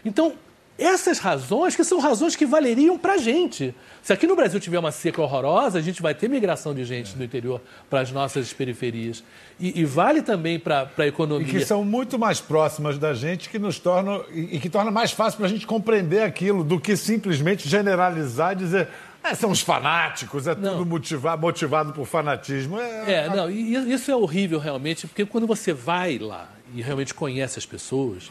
Então, 0.06 0.34
essas 0.78 1.20
razões 1.20 1.76
que 1.76 1.84
são 1.84 2.00
razões 2.00 2.36
que 2.36 2.46
valeriam 2.46 2.98
para 2.98 3.14
a 3.14 3.18
gente. 3.18 3.74
Se 4.04 4.12
aqui 4.12 4.28
no 4.28 4.36
Brasil 4.36 4.60
tiver 4.60 4.78
uma 4.78 4.92
seca 4.92 5.22
horrorosa, 5.22 5.80
a 5.80 5.82
gente 5.82 6.02
vai 6.02 6.14
ter 6.14 6.30
migração 6.30 6.74
de 6.74 6.84
gente 6.84 7.16
do 7.16 7.24
interior 7.24 7.62
para 7.90 8.02
as 8.02 8.12
nossas 8.12 8.52
periferias. 8.52 9.24
E, 9.58 9.80
e 9.80 9.86
vale 9.86 10.22
também 10.22 10.60
para 10.60 10.90
a 10.98 11.08
economia. 11.08 11.48
E 11.48 11.50
que 11.50 11.66
são 11.66 11.84
muito 11.86 12.20
mais 12.20 12.42
próximas 12.42 12.98
da 12.98 13.14
gente 13.14 13.50
que 13.50 13.58
nos 13.58 13.80
tornam, 13.80 14.26
e, 14.32 14.58
e 14.58 14.60
que 14.60 14.70
torna 14.70 14.92
mais 14.92 15.12
fácil 15.12 15.38
para 15.38 15.48
a 15.48 15.50
gente 15.50 15.66
compreender 15.66 16.24
aquilo 16.24 16.64
do 16.64 16.80
que 16.80 16.98
simplesmente 16.98 17.70
generalizar 17.70 18.52
e 18.52 18.56
dizer. 18.56 18.90
É, 19.24 19.34
são 19.34 19.50
os 19.50 19.62
fanáticos, 19.62 20.46
é 20.46 20.54
não. 20.54 20.78
tudo 20.78 20.86
motivado, 20.86 21.42
motivado 21.42 21.94
por 21.94 22.06
fanatismo. 22.06 22.80
É, 22.80 23.14
é, 23.14 23.30
não, 23.30 23.50
e 23.50 23.92
isso 23.92 24.12
é 24.12 24.16
horrível 24.16 24.60
realmente, 24.60 25.08
porque 25.08 25.26
quando 25.26 25.48
você 25.48 25.74
vai 25.74 26.20
lá 26.20 26.48
e 26.76 26.82
realmente 26.82 27.12
conhece 27.12 27.58
as 27.58 27.66
pessoas, 27.66 28.30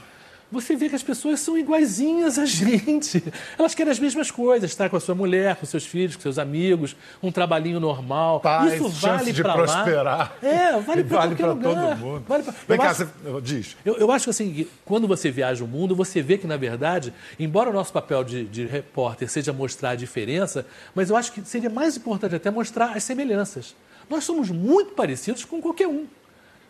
você 0.55 0.77
vê 0.77 0.89
que 0.89 0.95
as 0.95 1.03
pessoas 1.03 1.41
são 1.41 1.59
iguaizinhas 1.59 2.39
a 2.39 2.47
gente. 2.47 3.23
Elas 3.59 3.75
querem 3.75 3.91
as 3.91 3.99
mesmas 3.99 4.31
coisas, 4.31 4.71
estar 4.71 4.89
com 4.89 4.97
a 4.97 5.01
sua 5.01 5.15
mulher, 5.15 5.57
com 5.57 5.67
seus 5.67 5.85
filhos, 5.85 6.17
com 6.17 6.23
seus 6.23 6.39
amigos, 6.39 6.97
um 7.23 7.31
trabalhinho 7.31 7.79
normal. 7.81 8.41
Paz, 8.41 8.75
Isso 8.75 8.89
vale 8.89 9.35
para 9.35 9.53
prosperar. 9.53 10.05
Lá. 10.05 10.33
É, 10.43 10.73
vale 10.81 11.05
para 11.05 11.19
vale 11.19 11.37
qualquer 11.37 11.47
lugar. 11.47 11.97
todo 11.97 11.99
mundo. 11.99 12.25
Vale 12.27 12.43
pra... 12.45 12.53
Vem 12.53 12.77
eu 12.77 12.83
cá, 12.83 12.91
acho... 12.91 13.05
você... 13.05 13.41
diz. 13.43 13.77
Eu, 13.85 13.97
eu, 13.97 14.11
acho 14.11 14.25
que 14.25 14.31
assim, 14.31 14.67
quando 14.85 15.07
você 15.07 15.31
viaja 15.31 15.65
o 15.65 15.69
mundo, 15.69 15.95
você 15.95 16.23
vê 16.23 16.39
que, 16.39 16.47
na 16.47 16.57
verdade, 16.57 17.13
embora 17.39 17.69
o 17.69 17.73
nosso 17.73 17.93
papel 17.93 18.25
de, 18.25 18.45
de 18.45 18.65
repórter 18.65 19.29
seja 19.29 19.53
mostrar 19.53 19.91
a 19.91 19.95
diferença, 19.95 20.65
mas 20.95 21.11
eu 21.11 21.17
acho 21.17 21.33
que 21.33 21.43
seria 21.43 21.69
mais 21.69 21.97
importante 21.97 22.35
até 22.35 22.51
mostrar 22.51 22.97
as 22.97 23.03
semelhanças. 23.03 23.75
Nós 24.09 24.25
somos 24.25 24.51
muito 24.51 24.93
parecidos 24.93 25.45
com 25.45 25.61
qualquer 25.61 25.89
um. 25.89 26.07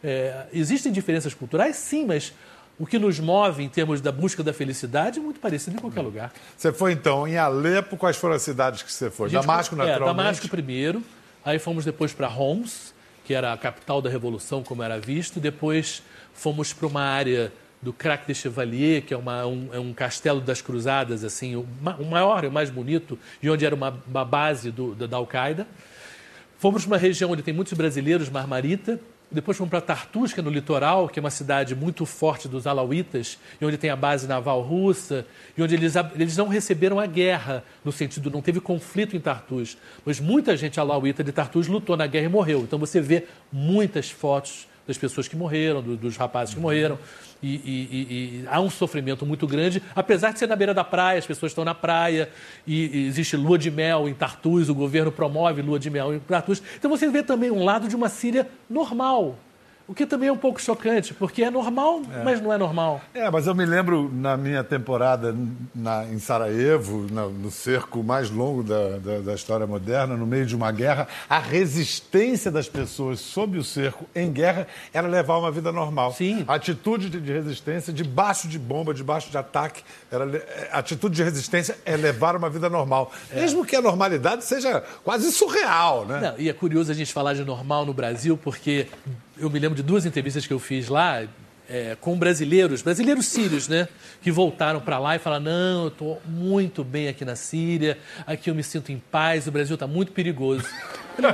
É, 0.03 0.47
existem 0.53 0.93
diferenças 0.93 1.33
culturais, 1.33 1.77
sim, 1.77 2.05
mas 2.05 2.33
o 2.79 2.87
que 2.87 2.99
nos 2.99 3.21
move 3.21 3.63
em 3.63 3.69
termos 3.69 4.01
da 4.01 4.11
busca 4.11 4.43
da 4.43 4.53
felicidade 4.53 5.19
é 5.19 5.23
muito 5.23 5.41
parecido 5.41 5.77
em 5.77 5.81
qualquer 5.81 6.01
hum. 6.01 6.05
lugar. 6.05 6.33
Você 6.57 6.73
foi 6.73 6.93
então 6.93 7.27
em 7.27 7.37
Alepo, 7.37 7.97
quais 7.97 8.17
foram 8.17 8.35
as 8.35 8.43
cidades 8.43 8.83
que 8.83 8.93
você 8.93 9.11
foi? 9.11 9.29
Gente, 9.29 9.41
Damasco, 9.41 9.75
é, 9.75 9.79
naturalmente? 9.79 10.21
É, 10.21 10.25
Damasco 10.25 10.49
primeiro, 10.49 11.03
Aí 11.45 11.59
fomos 11.59 11.85
depois 11.85 12.15
para 12.15 12.27
Homs, 12.27 12.95
que 13.25 13.35
era 13.35 13.53
a 13.53 13.59
capital 13.59 14.01
da 14.01 14.09
Revolução, 14.09 14.63
como 14.63 14.83
era 14.83 14.99
visto. 14.99 15.39
Depois 15.39 16.03
fomos 16.33 16.73
para 16.73 16.87
uma 16.87 17.03
área 17.03 17.53
do 17.83 17.93
Crac 17.93 18.27
de 18.27 18.35
Chevalier, 18.35 19.03
que 19.03 19.13
é, 19.13 19.17
uma, 19.17 19.45
um, 19.45 19.69
é 19.71 19.79
um, 19.79 19.93
castelo 19.93 20.41
das 20.41 20.63
cruzadas, 20.63 21.23
assim, 21.23 21.55
o, 21.55 21.67
o 21.99 22.05
maior 22.07 22.45
e 22.45 22.47
o 22.47 22.53
mais 22.53 22.71
bonito, 22.71 23.19
e 23.43 23.51
onde 23.51 23.67
era 23.67 23.75
uma, 23.75 24.03
uma 24.09 24.25
base 24.25 24.71
do, 24.71 24.95
da, 24.95 25.07
da 25.07 25.19
Al-Qaeda. 25.19 25.67
Fomos 26.59 26.87
para 26.87 26.95
uma 26.95 26.99
região 26.99 27.31
onde 27.31 27.43
tem 27.43 27.53
muitos 27.53 27.75
brasileiros, 27.75 28.31
Marmarita. 28.31 28.99
Depois 29.31 29.57
fomos 29.57 29.71
para 29.71 29.81
Tartus, 29.81 30.33
que 30.33 30.41
é 30.41 30.43
no 30.43 30.51
litoral, 30.51 31.09
que 31.09 31.19
é 31.19 31.23
uma 31.23 31.31
cidade 31.31 31.75
muito 31.75 32.07
forte 32.07 32.47
dos 32.47 32.67
alauítas, 32.67 33.39
e 33.61 33.65
onde 33.65 33.77
tem 33.77 33.91
a 33.91 33.97
base 33.97 34.29
naval 34.29 34.61
russa, 34.61 35.27
e 35.57 35.63
onde 35.63 35.75
eles, 35.75 35.95
eles 36.15 36.37
não 36.37 36.47
receberam 36.47 37.01
a 37.01 37.07
guerra, 37.07 37.65
no 37.85 37.91
sentido, 37.91 38.31
não 38.31 38.41
teve 38.41 38.61
conflito 38.61 39.17
em 39.17 39.21
Tartus. 39.21 39.77
Mas 40.05 40.21
muita 40.21 40.57
gente 40.57 40.79
alauíta 40.79 41.25
de 41.25 41.33
Tartus 41.33 41.67
lutou 41.67 41.97
na 41.97 42.07
guerra 42.07 42.27
e 42.27 42.29
morreu. 42.29 42.61
Então 42.61 42.79
você 42.79 43.01
vê 43.01 43.27
muitas 43.51 44.11
fotos 44.11 44.69
das 44.87 44.99
pessoas 44.99 45.27
que 45.27 45.37
morreram, 45.37 45.83
do, 45.83 45.97
dos 45.97 46.17
rapazes 46.17 46.55
que 46.55 46.61
morreram. 46.61 46.99
E, 47.47 47.61
e, 47.63 48.43
e, 48.43 48.45
há 48.49 48.59
um 48.59 48.71
sofrimento 48.71 49.27
muito 49.27 49.47
grande, 49.47 49.83
apesar 49.95 50.33
de 50.33 50.39
ser 50.39 50.47
na 50.47 50.57
beira 50.57 50.73
da 50.73 50.83
praia, 50.83 51.19
as 51.19 51.27
pessoas 51.27 51.53
estão 51.53 51.63
na 51.63 51.75
praia, 51.75 52.31
e, 52.67 53.07
existe 53.07 53.37
lua 53.37 53.59
de 53.59 53.71
mel 53.71 54.09
em 54.09 54.15
Tartus, 54.15 54.71
o 54.71 54.75
governo 54.75 55.13
promove 55.13 55.61
lua 55.61 55.79
de 55.79 55.91
mel 55.91 56.15
em 56.15 56.19
Tartus. 56.21 56.63
Então 56.79 56.91
você 56.91 57.07
vê 57.11 57.23
também 57.23 57.51
um 57.51 57.63
lado 57.63 57.87
de 57.87 57.95
uma 57.95 58.09
Síria 58.09 58.49
normal, 58.69 59.39
o 59.87 59.95
que 59.95 60.07
também 60.07 60.29
é 60.31 60.33
um 60.33 60.37
pouco 60.37 60.61
chocante, 60.61 61.13
porque 61.13 61.45
é 61.45 61.51
normal, 61.51 62.01
é. 62.11 62.25
mas 62.25 62.41
não 62.41 62.53
é 62.53 62.57
normal. 62.57 63.03
É, 63.13 63.31
mas 63.31 63.47
eu 63.47 63.55
me 63.55 63.67
lembro 63.67 64.11
na 64.13 64.35
minha 64.35 64.65
temporada 64.65 65.37
na, 65.75 66.05
em 66.07 66.19
Sarajevo, 66.19 67.07
na, 67.13 67.27
no 67.27 67.51
cerco 67.51 68.03
mais 68.03 68.31
longo 68.31 68.63
da, 68.63 68.99
da, 68.99 69.19
da, 69.19 69.35
história 69.35 69.67
moderna, 69.67 70.17
no 70.17 70.27
meio 70.27 70.47
de 70.47 70.57
uma 70.57 70.73
guerra, 70.73 71.07
a 71.29 71.39
resistência 71.39 72.51
das 72.51 72.67
pessoas 72.67 73.21
sob 73.21 73.59
o 73.59 73.65
cerco 73.65 74.07
em 74.15 74.33
guerra 74.33 74.67
era 74.93 75.07
levar 75.07 75.37
uma 75.37 75.51
vida 75.51 75.71
normal. 75.71 76.15
Sim. 76.15 76.45
A 76.49 76.55
atitude 76.55 77.11
de, 77.11 77.33
resistência, 77.33 77.93
debaixo 77.93 78.49
de 78.49 78.59
bomba, 78.59 78.95
debaixo 78.95 79.31
de 79.31 79.37
ataque, 79.37 79.83
era, 80.11 80.25
a 80.73 80.79
atitude 80.79 81.17
de 81.17 81.23
resistência 81.23 81.77
é 81.85 81.95
levar 81.95 82.37
uma 82.37 82.49
vida 82.49 82.71
normal. 82.71 83.13
É. 83.31 83.41
Mesmo 83.41 83.67
que 83.67 83.77
a 83.77 83.83
normalidade 83.83 84.45
seja 84.45 84.83
quase 85.03 85.31
surreal, 85.31 86.07
né? 86.07 86.21
Não, 86.21 86.35
e 86.39 86.49
é 86.49 86.53
curioso 86.55 86.91
a 86.91 86.95
gente 86.95 87.13
falar 87.13 87.35
de 87.35 87.45
normal 87.45 87.85
no 87.85 87.93
Brasil, 87.93 88.39
porque 88.43 88.89
eu 89.39 89.51
me 89.51 89.59
lembro 89.59 89.77
de 89.77 89.83
duas 89.83 90.07
entrevistas 90.07 90.47
que 90.47 90.53
eu 90.53 90.59
fiz 90.59 90.89
lá 90.89 91.25
é, 91.69 91.97
com 92.01 92.19
brasileiros, 92.19 92.83
brasileiros 92.83 93.27
sírios, 93.27 93.69
né? 93.69 93.89
Que 94.23 94.31
voltaram 94.31 94.81
para 94.81 94.99
lá 94.99 95.17
e 95.17 95.19
falaram: 95.19 95.45
não, 95.45 95.83
eu 95.83 95.89
estou 95.89 96.23
muito 96.27 96.85
bem 96.85 97.09
aqui 97.09 97.25
na 97.25 97.37
Síria, 97.37 97.99
aqui 98.27 98.51
eu 98.51 98.55
me 98.55 98.63
sinto 98.63 98.93
em 98.93 98.99
paz, 98.99 99.47
o 99.47 99.53
Brasil 99.53 99.75
está 99.75 99.87
muito 99.87 100.13
perigoso. 100.13 100.67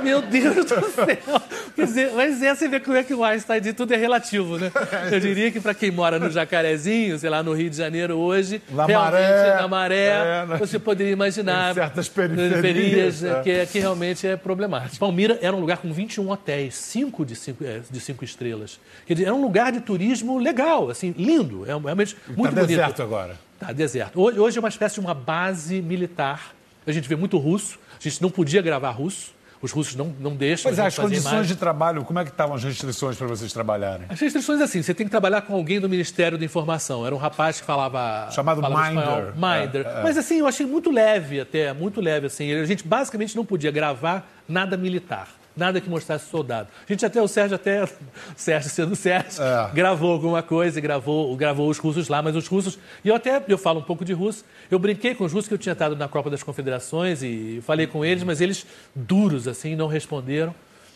Meu 0.03 0.21
Deus 0.21 0.55
do 0.55 0.67
céu! 0.67 1.41
Quer 1.75 1.85
dizer, 1.85 2.11
mas 2.13 2.41
é, 2.41 2.53
você 2.53 2.67
vê 2.67 2.79
como 2.79 2.97
é 2.97 3.03
que 3.03 3.13
o 3.13 3.23
Einstein 3.23 3.61
diz, 3.61 3.73
tudo 3.73 3.93
é 3.93 3.97
relativo, 3.97 4.57
né? 4.57 4.71
Eu 5.11 5.19
diria 5.19 5.51
que 5.51 5.59
para 5.59 5.73
quem 5.73 5.89
mora 5.89 6.19
no 6.19 6.29
Jacarezinho, 6.29 7.17
sei 7.17 7.29
lá, 7.29 7.41
no 7.41 7.53
Rio 7.53 7.69
de 7.69 7.77
Janeiro 7.77 8.17
hoje, 8.17 8.61
na 8.69 8.85
realmente 8.85 9.13
maré, 9.13 9.55
na 9.55 9.67
maré, 9.67 10.07
é, 10.07 10.45
na... 10.45 10.57
você 10.57 10.77
poderia 10.77 11.13
imaginar 11.13 11.73
certas 11.73 12.09
periferias, 12.09 13.23
é. 13.23 13.41
que, 13.41 13.65
que, 13.67 13.79
realmente 13.79 14.27
é 14.27 14.35
problemático. 14.35 14.99
Palmira 14.99 15.39
era 15.41 15.55
um 15.55 15.59
lugar 15.59 15.77
com 15.77 15.91
21 15.91 16.29
hotéis, 16.29 16.75
5 16.75 17.25
de 17.25 17.35
5 17.35 17.63
é, 17.63 17.81
de 17.89 17.99
cinco 17.99 18.23
estrelas. 18.23 18.79
Quer 19.05 19.13
dizer, 19.13 19.25
era 19.25 19.35
um 19.35 19.41
lugar 19.41 19.71
de 19.71 19.79
turismo 19.79 20.37
legal, 20.37 20.89
assim, 20.89 21.13
lindo, 21.17 21.63
é 21.63 21.67
realmente 21.67 22.15
tá 22.15 22.21
muito 22.27 22.43
tá 22.43 22.61
bonito. 22.61 22.67
deserto 22.67 23.01
agora. 23.01 23.39
Tá, 23.59 23.71
deserto. 23.71 24.19
Hoje, 24.19 24.39
hoje 24.39 24.57
é 24.57 24.59
uma 24.59 24.69
espécie 24.69 24.95
de 24.95 25.01
uma 25.01 25.13
base 25.13 25.81
militar. 25.81 26.53
A 26.85 26.91
gente 26.91 27.07
vê 27.07 27.15
muito 27.15 27.37
russo, 27.37 27.79
a 27.99 28.03
gente 28.03 28.21
não 28.21 28.29
podia 28.29 28.61
gravar 28.61 28.91
russo 28.91 29.31
os 29.61 29.71
russos 29.71 29.95
não, 29.95 30.13
não 30.19 30.35
deixam. 30.35 30.71
É, 30.71 30.81
as 30.81 30.97
condições 30.97 31.47
de 31.47 31.55
trabalho, 31.55 32.03
como 32.03 32.19
é 32.19 32.23
que 32.23 32.31
estavam 32.31 32.55
as 32.55 32.63
restrições 32.63 33.15
para 33.15 33.27
vocês 33.27 33.53
trabalharem? 33.53 34.07
As 34.09 34.19
restrições, 34.19 34.59
assim, 34.61 34.81
você 34.81 34.93
tem 34.93 35.05
que 35.05 35.11
trabalhar 35.11 35.41
com 35.41 35.53
alguém 35.53 35.79
do 35.79 35.87
Ministério 35.87 36.37
da 36.37 36.45
Informação. 36.45 37.05
Era 37.05 37.13
um 37.13 37.17
rapaz 37.17 37.59
que 37.59 37.65
falava. 37.65 38.29
Chamado 38.31 38.61
falava 38.61 38.89
Minder. 38.89 39.33
Minder. 39.35 39.85
É, 39.85 39.99
é. 39.99 40.03
Mas, 40.03 40.17
assim, 40.17 40.39
eu 40.39 40.47
achei 40.47 40.65
muito 40.65 40.89
leve 40.89 41.39
até, 41.39 41.71
muito 41.73 42.01
leve, 42.01 42.27
assim. 42.27 42.51
A 42.53 42.65
gente 42.65 42.87
basicamente 42.87 43.35
não 43.35 43.45
podia 43.45 43.71
gravar 43.71 44.27
nada 44.47 44.75
militar 44.75 45.27
nada 45.61 45.79
que 45.79 45.87
mostrasse 45.87 46.27
soldado. 46.29 46.67
A 46.87 46.91
gente 46.91 47.05
até, 47.05 47.21
o 47.21 47.27
Sérgio 47.27 47.55
até, 47.55 47.87
Sérgio 48.35 48.69
sendo 48.69 48.95
Sérgio, 48.95 49.41
é. 49.41 49.71
gravou 49.73 50.11
alguma 50.11 50.41
coisa, 50.41 50.81
gravou, 50.81 51.33
gravou 51.37 51.69
os 51.69 51.77
russos 51.77 52.09
lá, 52.09 52.21
mas 52.21 52.35
os 52.35 52.47
russos, 52.47 52.79
e 53.05 53.09
eu 53.09 53.15
até, 53.15 53.41
eu 53.47 53.57
falo 53.57 53.79
um 53.79 53.83
pouco 53.83 54.03
de 54.03 54.11
russo, 54.11 54.43
eu 54.69 54.79
brinquei 54.79 55.13
com 55.13 55.23
os 55.23 55.31
russos 55.31 55.47
que 55.47 55.53
eu 55.53 55.57
tinha 55.59 55.73
estado 55.73 55.95
na 55.95 56.07
Copa 56.07 56.29
das 56.29 56.41
Confederações 56.41 57.21
e 57.21 57.61
falei 57.61 57.85
com 57.85 58.03
eles, 58.03 58.23
mas 58.23 58.41
eles, 58.41 58.65
duros 58.95 59.47
assim, 59.47 59.75
não 59.75 59.87
responderam 59.87 60.53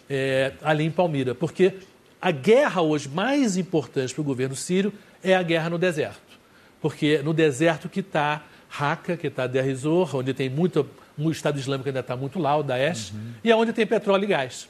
é, 0.09 0.53
ali 0.63 0.83
em 0.83 0.91
Palmira, 0.91 1.35
porque 1.35 1.75
a 2.19 2.31
guerra 2.31 2.81
hoje 2.81 3.07
mais 3.07 3.55
importante 3.55 4.13
para 4.13 4.21
o 4.21 4.23
governo 4.23 4.55
sírio 4.55 4.91
é 5.23 5.35
a 5.35 5.43
guerra 5.43 5.69
no 5.69 5.77
deserto, 5.77 6.19
porque 6.81 7.19
no 7.19 7.33
deserto 7.33 7.87
que 7.87 7.99
está 7.99 8.43
Raqqa, 8.67 9.15
que 9.15 9.27
está 9.27 9.47
Deir 9.47 9.77
onde 10.13 10.33
tem 10.33 10.49
muita 10.49 10.85
o 11.17 11.31
Estado 11.31 11.59
Islâmico 11.59 11.87
ainda 11.87 12.01
está 12.01 12.15
muito 12.15 12.39
lá, 12.39 12.57
o 12.57 12.63
Daesh, 12.63 13.11
uhum. 13.11 13.31
e 13.43 13.51
é 13.51 13.55
onde 13.55 13.73
tem 13.73 13.85
petróleo 13.85 14.23
e 14.23 14.27
gás. 14.27 14.67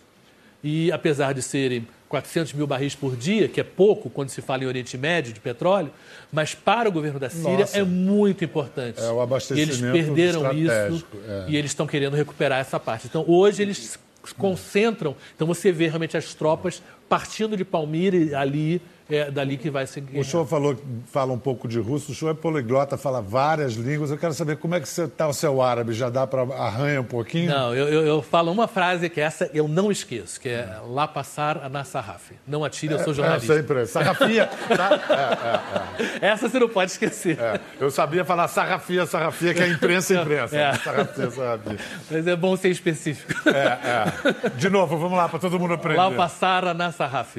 E 0.64 0.92
apesar 0.92 1.34
de 1.34 1.42
serem 1.42 1.88
400 2.10 2.54
mil 2.54 2.66
barris 2.66 2.96
por 2.96 3.16
dia, 3.16 3.48
que 3.48 3.60
é 3.60 3.64
pouco 3.64 4.10
quando 4.10 4.30
se 4.30 4.42
fala 4.42 4.64
em 4.64 4.68
Oriente 4.68 4.98
Médio 4.98 5.34
de 5.34 5.40
petróleo, 5.40 5.92
mas 6.32 6.56
para 6.56 6.88
o 6.88 6.92
governo 6.92 7.20
da 7.20 7.30
Síria 7.30 7.60
Nossa. 7.60 7.78
é 7.78 7.84
muito 7.84 8.44
importante. 8.44 9.02
É 9.02 9.12
o 9.12 9.22
abastecimento 9.22 9.76
e 9.76 9.84
eles 9.86 10.06
perderam 10.06 10.52
isso 10.54 11.06
é. 11.28 11.46
e 11.48 11.58
eles 11.58 11.72
estão 11.72 11.86
querendo 11.86 12.16
recuperar 12.16 12.60
essa 12.60 12.80
parte. 12.80 13.08
Então 13.08 13.26
hoje 13.28 13.62
eles 13.62 13.78
se 13.78 14.34
concentram, 14.36 15.16
então 15.36 15.46
você 15.46 15.72
vê 15.72 15.88
realmente 15.88 16.18
as 16.18 16.34
tropas 16.34 16.82
partindo 17.08 17.56
de 17.56 17.64
Palmira 17.64 18.40
ali 18.40 18.82
é 19.10 19.30
dali 19.30 19.58
que 19.58 19.70
vai 19.70 19.86
seguir. 19.86 20.18
O 20.20 20.24
senhor 20.24 20.46
falou, 20.48 20.76
fala 21.12 21.32
um 21.32 21.38
pouco 21.38 21.68
de 21.68 21.80
russo, 21.80 22.12
o 22.12 22.16
senhor 22.16 22.32
é 22.32 22.34
poliglota, 22.34 22.98
fala 22.98 23.22
várias 23.22 23.74
línguas. 23.74 24.10
Eu 24.10 24.18
quero 24.18 24.34
saber 24.34 24.58
como 24.58 24.74
é 24.74 24.80
que 24.80 24.88
está 24.88 25.28
o 25.28 25.34
seu 25.34 25.62
árabe, 25.62 25.94
já 25.94 26.10
dá 26.10 26.26
para 26.26 26.42
arranhar 26.42 27.02
um 27.02 27.06
pouquinho? 27.06 27.50
Não, 27.50 27.76
eu, 27.76 27.88
eu, 27.88 28.06
eu, 28.06 28.22
falo 28.22 28.52
uma 28.52 28.68
frase 28.68 29.08
que 29.10 29.22
essa 29.22 29.50
eu 29.54 29.68
não 29.68 29.92
esqueço, 29.92 30.42
que 30.42 30.50
é 30.50 30.80
lá 30.90 31.08
passar 31.08 31.64
a 31.64 31.70
na 31.70 31.84
sarraf. 31.84 32.32
Não 32.48 32.64
atire, 32.64 32.94
eu 32.94 33.00
sou 33.00 33.14
é, 33.14 33.16
jornalista. 33.16 33.54
É, 33.54 33.58
sempre. 33.58 33.86
Sarrafia. 33.86 34.50
tá? 34.76 35.60
é, 36.00 36.04
é, 36.04 36.28
é, 36.28 36.30
essa 36.32 36.50
você 36.50 36.60
não 36.60 36.70
pode 36.70 36.92
esquecer. 36.92 37.38
É, 37.40 37.60
eu 37.80 37.92
sabia 37.92 38.26
falar 38.26 38.48
sarrafia, 38.48 39.06
sarrafia, 39.06 39.54
que 39.54 39.62
é 39.62 39.68
imprensa, 39.68 40.16
imprensa. 40.16 40.58
É. 40.58 40.74
Sarrafia, 40.74 41.30
sarrafia. 41.30 41.78
Mas 42.10 42.28
é 42.28 42.36
bom 42.36 42.58
ser 42.58 42.70
específico. 42.70 43.34
É, 43.50 44.50
é. 44.50 44.50
De 44.58 44.70
novo, 44.70 44.98
vamos 44.98 45.18
lá, 45.18 45.30
para 45.30 45.38
todo 45.38 45.60
mundo 45.60 45.76
aprender. 45.76 45.98
Lá 45.98 46.10
passar 46.10 46.66
a 46.66 46.74
na 46.74 46.92
sarraf. 46.92 47.38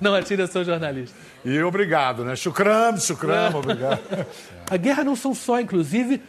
Não 0.00 0.12
atire, 0.12 0.42
eu 0.42 0.48
sou 0.48 0.64
jornalista 0.64 0.95
jornalista. 0.96 1.16
E 1.44 1.62
obrigado, 1.62 2.24
né? 2.24 2.34
Chucram, 2.34 2.96
chucram, 2.98 3.34
é. 3.34 3.54
obrigado. 3.54 4.26
A 4.70 4.76
guerra 4.76 5.04
não 5.04 5.14
são 5.14 5.34
só, 5.34 5.60
inclusive, 5.60 6.22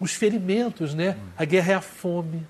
os 0.00 0.12
ferimentos, 0.12 0.94
né? 0.94 1.16
A 1.36 1.44
guerra 1.44 1.72
é 1.72 1.74
a 1.76 1.80
fome, 1.80 2.46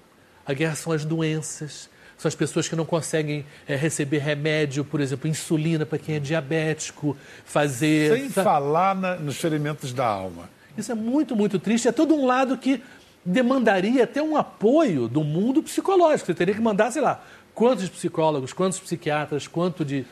a 0.47 0.53
guerra 0.53 0.75
são 0.75 0.93
as 0.93 1.05
doenças, 1.05 1.91
são 2.17 2.29
as 2.29 2.35
pessoas 2.35 2.67
que 2.67 2.75
não 2.75 2.87
conseguem 2.87 3.45
é, 3.69 3.77
receber 3.77 4.19
remédio, 4.19 4.85
por 4.85 5.01
exemplo, 5.01 5.29
insulina 5.29 5.85
para 5.85 5.99
quem 5.99 6.17
é 6.17 6.19
diabético, 6.19 7.17
fazer. 7.45 8.19
Sem 8.19 8.31
falar 8.31 8.95
na, 8.95 9.17
nos 9.17 9.37
ferimentos 9.37 9.93
da 9.93 10.07
alma. 10.07 10.49
Isso 10.77 10.91
é 10.91 10.95
muito, 10.95 11.37
muito 11.37 11.59
triste. 11.59 11.89
É 11.89 11.93
todo 11.93 12.15
um 12.15 12.27
lado 12.27 12.57
que 12.57 12.83
demandaria 13.25 14.05
até 14.05 14.23
um 14.23 14.37
apoio 14.37 15.09
do 15.09 15.23
mundo 15.23 15.63
psicológico. 15.63 16.27
Você 16.27 16.35
teria 16.35 16.55
que 16.55 16.61
mandar, 16.61 16.91
sei 16.91 17.03
lá, 17.03 17.23
quantos 17.55 17.89
psicólogos, 17.89 18.53
quantos 18.53 18.79
psiquiatras, 18.81 19.47
quanto 19.47 19.85
de 19.85 20.05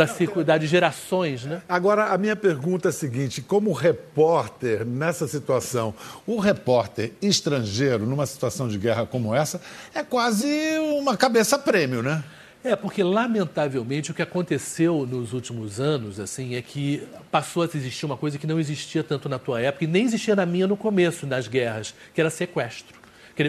para 0.00 0.06
se 0.06 0.26
cuidar 0.26 0.56
de 0.56 0.66
gerações, 0.66 1.44
né? 1.44 1.60
Agora, 1.68 2.06
a 2.06 2.16
minha 2.16 2.34
pergunta 2.34 2.88
é 2.88 2.90
a 2.90 2.92
seguinte: 2.92 3.42
como 3.42 3.70
repórter 3.72 4.86
nessa 4.86 5.28
situação, 5.28 5.92
o 6.26 6.38
repórter 6.38 7.12
estrangeiro 7.20 8.06
numa 8.06 8.24
situação 8.24 8.66
de 8.66 8.78
guerra 8.78 9.04
como 9.04 9.34
essa 9.34 9.60
é 9.94 10.02
quase 10.02 10.48
uma 10.98 11.18
cabeça 11.18 11.58
prêmio, 11.58 12.02
né? 12.02 12.24
É, 12.64 12.74
porque 12.74 13.02
lamentavelmente 13.02 14.10
o 14.10 14.14
que 14.14 14.22
aconteceu 14.22 15.06
nos 15.06 15.34
últimos 15.34 15.78
anos, 15.80 16.18
assim, 16.18 16.54
é 16.54 16.62
que 16.62 17.06
passou 17.30 17.62
a 17.62 17.66
existir 17.66 18.06
uma 18.06 18.16
coisa 18.16 18.38
que 18.38 18.46
não 18.46 18.58
existia 18.58 19.04
tanto 19.04 19.28
na 19.28 19.38
tua 19.38 19.60
época 19.60 19.84
e 19.84 19.86
nem 19.86 20.04
existia 20.04 20.34
na 20.34 20.46
minha 20.46 20.66
no 20.66 20.78
começo 20.78 21.26
das 21.26 21.46
guerras, 21.46 21.94
que 22.14 22.20
era 22.20 22.30
sequestro. 22.30 22.98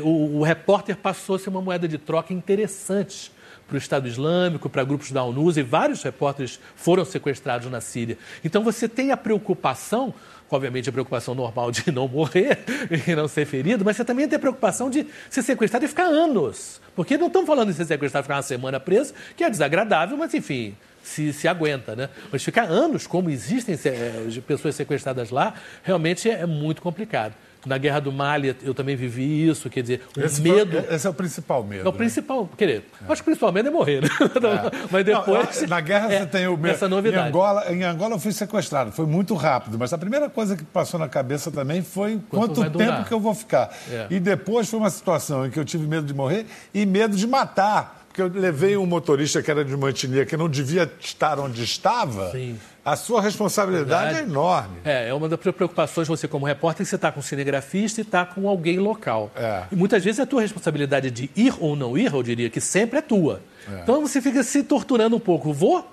O, 0.03 0.39
o 0.39 0.43
repórter 0.43 0.98
passou 0.98 1.36
a 1.36 1.39
ser 1.39 1.50
uma 1.50 1.62
moeda 1.62 1.88
de 1.88 1.98
troca 1.98 2.34
interessante 2.34 3.31
para 3.72 3.78
o 3.78 3.80
Estado 3.80 4.06
Islâmico, 4.06 4.70
para 4.70 4.84
grupos 4.84 5.12
da 5.12 5.24
ONU, 5.24 5.58
e 5.58 5.63
vários 5.63 6.04
repórteres 6.04 6.60
foram 6.75 7.06
sequestrados 7.06 7.72
na 7.72 7.80
Síria. 7.80 8.18
Então 8.44 8.62
você 8.63 8.88
tem 8.90 9.12
a 9.12 9.18
preocupação, 9.18 10.13
obviamente 10.50 10.90
a 10.90 10.92
preocupação 10.92 11.34
normal 11.34 11.72
de 11.72 11.90
não 11.90 12.06
morrer 12.06 12.60
e 13.08 13.16
não 13.16 13.30
ser 13.30 13.46
ferido, 13.46 13.86
mas 13.86 13.96
você 13.96 14.04
também 14.04 14.28
tem 14.28 14.36
a 14.36 14.40
preocupação 14.40 14.90
de 14.90 15.08
ser 15.30 15.42
sequestrado 15.42 15.86
e 15.86 15.88
ficar 15.88 16.04
anos. 16.04 16.82
Porque 16.94 17.18
não 17.18 17.28
estamos 17.28 17.48
falando 17.48 17.70
de 17.70 17.75
ser 17.75 17.86
sequestrado 17.86 18.24
e 18.24 18.25
ficar 18.25 18.36
uma 18.36 18.42
semana 18.42 18.78
preso, 18.78 19.13
que 19.38 19.44
é 19.46 19.50
desagradável, 19.50 20.18
mas 20.18 20.34
enfim, 20.34 20.75
se, 21.01 21.32
se 21.32 21.48
aguenta, 21.48 21.96
né? 21.96 22.10
Mas 22.30 22.44
ficar 22.44 22.66
anos, 22.66 23.08
como 23.08 23.30
existem 23.30 23.80
é, 23.86 24.42
pessoas 24.46 24.75
sequestradas 24.75 25.30
lá, 25.30 25.54
realmente 25.82 26.30
é 26.30 26.46
muito 26.46 26.82
complicado. 26.82 27.34
Na 27.65 27.77
Guerra 27.77 28.00
do 28.00 28.12
Mali 28.12 28.56
eu 28.63 28.74
também 28.74 28.96
vivi 28.96 29.48
isso, 29.48 29.70
quer 29.70 29.82
dizer, 29.82 30.01
o 30.18 30.22
esse 30.22 30.41
medo... 30.41 30.82
Foi, 30.82 30.96
esse 30.96 31.08
é 31.08 31.10
o 31.10 31.13
principal 31.13 31.63
medo. 31.63 31.86
É 31.86 31.89
o 31.89 31.91
né? 31.91 31.98
principal, 31.98 32.50
quer 32.58 32.65
dizer, 32.65 32.86
é. 33.08 33.12
acho 33.12 33.15
que 33.15 33.22
o 33.22 33.25
principal 33.25 33.51
medo 33.51 33.68
é 33.68 33.72
morrer, 33.72 34.01
né? 34.01 34.10
É. 34.41 34.88
Mas 34.91 35.06
depois... 35.06 35.62
Não, 35.62 35.68
na 35.68 35.82
guerra 35.82 36.12
é, 36.12 36.20
você 36.20 36.25
tem 36.25 36.48
o 36.48 36.58
medo. 36.58 36.74
Essa 36.74 36.89
novidade. 36.89 37.25
Em 37.25 37.30
Angola, 37.30 37.72
em 37.72 37.84
Angola 37.84 38.15
eu 38.15 38.20
fui 38.20 38.32
sequestrado, 38.32 38.91
foi 38.91 39.06
muito 39.06 39.36
rápido, 39.36 39.77
mas 39.77 39.94
a 39.94 39.98
primeira 39.98 40.30
coisa 40.30 40.58
que 40.58 40.63
passou 40.63 41.00
na 41.00 41.08
cabeça 41.08 41.51
também 41.51 41.82
foi 41.82 42.20
quanto, 42.30 42.56
quanto 42.56 42.77
tempo 42.77 43.06
que 43.06 43.13
eu 43.13 43.20
vou 43.20 43.36
ficar. 43.36 43.72
É. 43.89 44.08
E 44.10 44.20
depois 44.20 44.70
foi 44.70 44.80
uma 44.80 44.89
situação 44.89 45.46
em 45.46 45.51
que 45.51 45.60
eu 45.60 45.65
tive 45.65 45.86
medo 45.88 46.06
de 46.06 46.13
morrer 46.13 46.46
e 46.74 46.86
medo 46.86 47.15
de 47.15 47.27
matar. 47.27 48.01
Porque 48.12 48.22
eu 48.22 48.27
levei 48.27 48.75
um 48.75 48.86
motorista 48.86 49.41
que 49.41 49.50
era 49.50 49.63
de 49.63 49.74
uma 49.74 49.89
etnia 49.89 50.25
que 50.25 50.36
não 50.36 50.50
devia 50.50 50.91
estar 51.00 51.39
onde 51.39 51.63
estava. 51.63 52.30
Sim. 52.32 52.60
A 52.84 52.96
sua 52.96 53.22
responsabilidade 53.22 54.18
é 54.18 54.22
enorme. 54.22 54.78
É, 54.84 55.10
é 55.10 55.14
uma 55.14 55.30
das 55.30 55.40
preocupações 55.40 56.08
você 56.08 56.28
como 56.28 56.48
repórter 56.48 56.84
que 56.84 56.90
você 56.90 56.96
está 56.96 57.12
com 57.12 57.20
um 57.20 57.24
cinegrafista 57.24 58.02
e 58.02 58.04
está 58.04 58.26
com 58.26 58.50
alguém 58.50 58.80
local. 58.80 59.32
É. 59.36 59.64
E 59.72 59.76
muitas 59.76 60.04
vezes 60.04 60.20
é 60.20 60.24
a 60.24 60.26
tua 60.26 60.42
responsabilidade 60.42 61.12
de 61.12 61.30
ir 61.36 61.54
ou 61.60 61.76
não 61.76 61.96
ir, 61.96 62.12
eu 62.12 62.24
diria 62.24 62.50
que 62.50 62.60
sempre 62.60 62.98
é 62.98 63.02
tua. 63.02 63.40
É. 63.72 63.82
Então 63.84 64.02
você 64.02 64.20
fica 64.20 64.42
se 64.42 64.64
torturando 64.64 65.16
um 65.16 65.20
pouco. 65.20 65.54
Vou? 65.54 65.88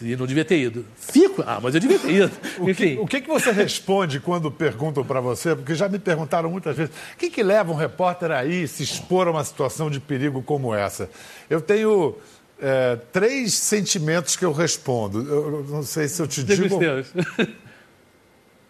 E 0.00 0.14
não 0.14 0.26
devia 0.26 0.44
ter 0.44 0.58
ido. 0.58 0.84
Fico? 0.94 1.42
Ah, 1.46 1.58
mas 1.62 1.74
eu 1.74 1.80
devia 1.80 1.98
ter 1.98 2.10
ido. 2.10 2.30
O 2.58 2.68
Enfim. 2.68 2.96
que, 2.96 3.00
o 3.00 3.06
que, 3.06 3.20
que 3.22 3.28
você 3.28 3.50
responde 3.50 4.20
quando 4.20 4.50
perguntam 4.50 5.04
para 5.04 5.20
você? 5.20 5.54
Porque 5.54 5.74
já 5.74 5.88
me 5.88 5.98
perguntaram 5.98 6.50
muitas 6.50 6.76
vezes: 6.76 6.94
o 7.14 7.16
que, 7.16 7.30
que 7.30 7.42
leva 7.42 7.72
um 7.72 7.74
repórter 7.74 8.30
aí 8.30 8.66
se 8.68 8.82
expor 8.82 9.28
a 9.28 9.30
uma 9.30 9.44
situação 9.44 9.90
de 9.90 10.00
perigo 10.00 10.42
como 10.42 10.74
essa? 10.74 11.10
Eu 11.48 11.60
tenho 11.60 12.14
é, 12.60 12.96
três 13.12 13.54
sentimentos 13.54 14.36
que 14.36 14.44
eu 14.44 14.52
respondo. 14.52 15.22
Eu 15.28 15.64
não 15.68 15.82
sei 15.82 16.08
se 16.08 16.20
eu 16.20 16.26
te 16.26 16.42
digo. 16.42 16.78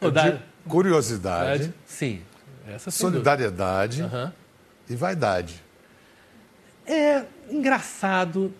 Eu 0.00 0.10
Dá- 0.10 0.22
digo 0.28 0.38
curiosidade, 0.68 1.72
Sim. 1.86 2.20
Essa 2.68 2.90
solidariedade. 2.90 4.02
Aham. 4.02 4.32
e 4.90 4.94
vaidade. 4.96 5.62
É 6.86 7.24
engraçado. 7.50 8.52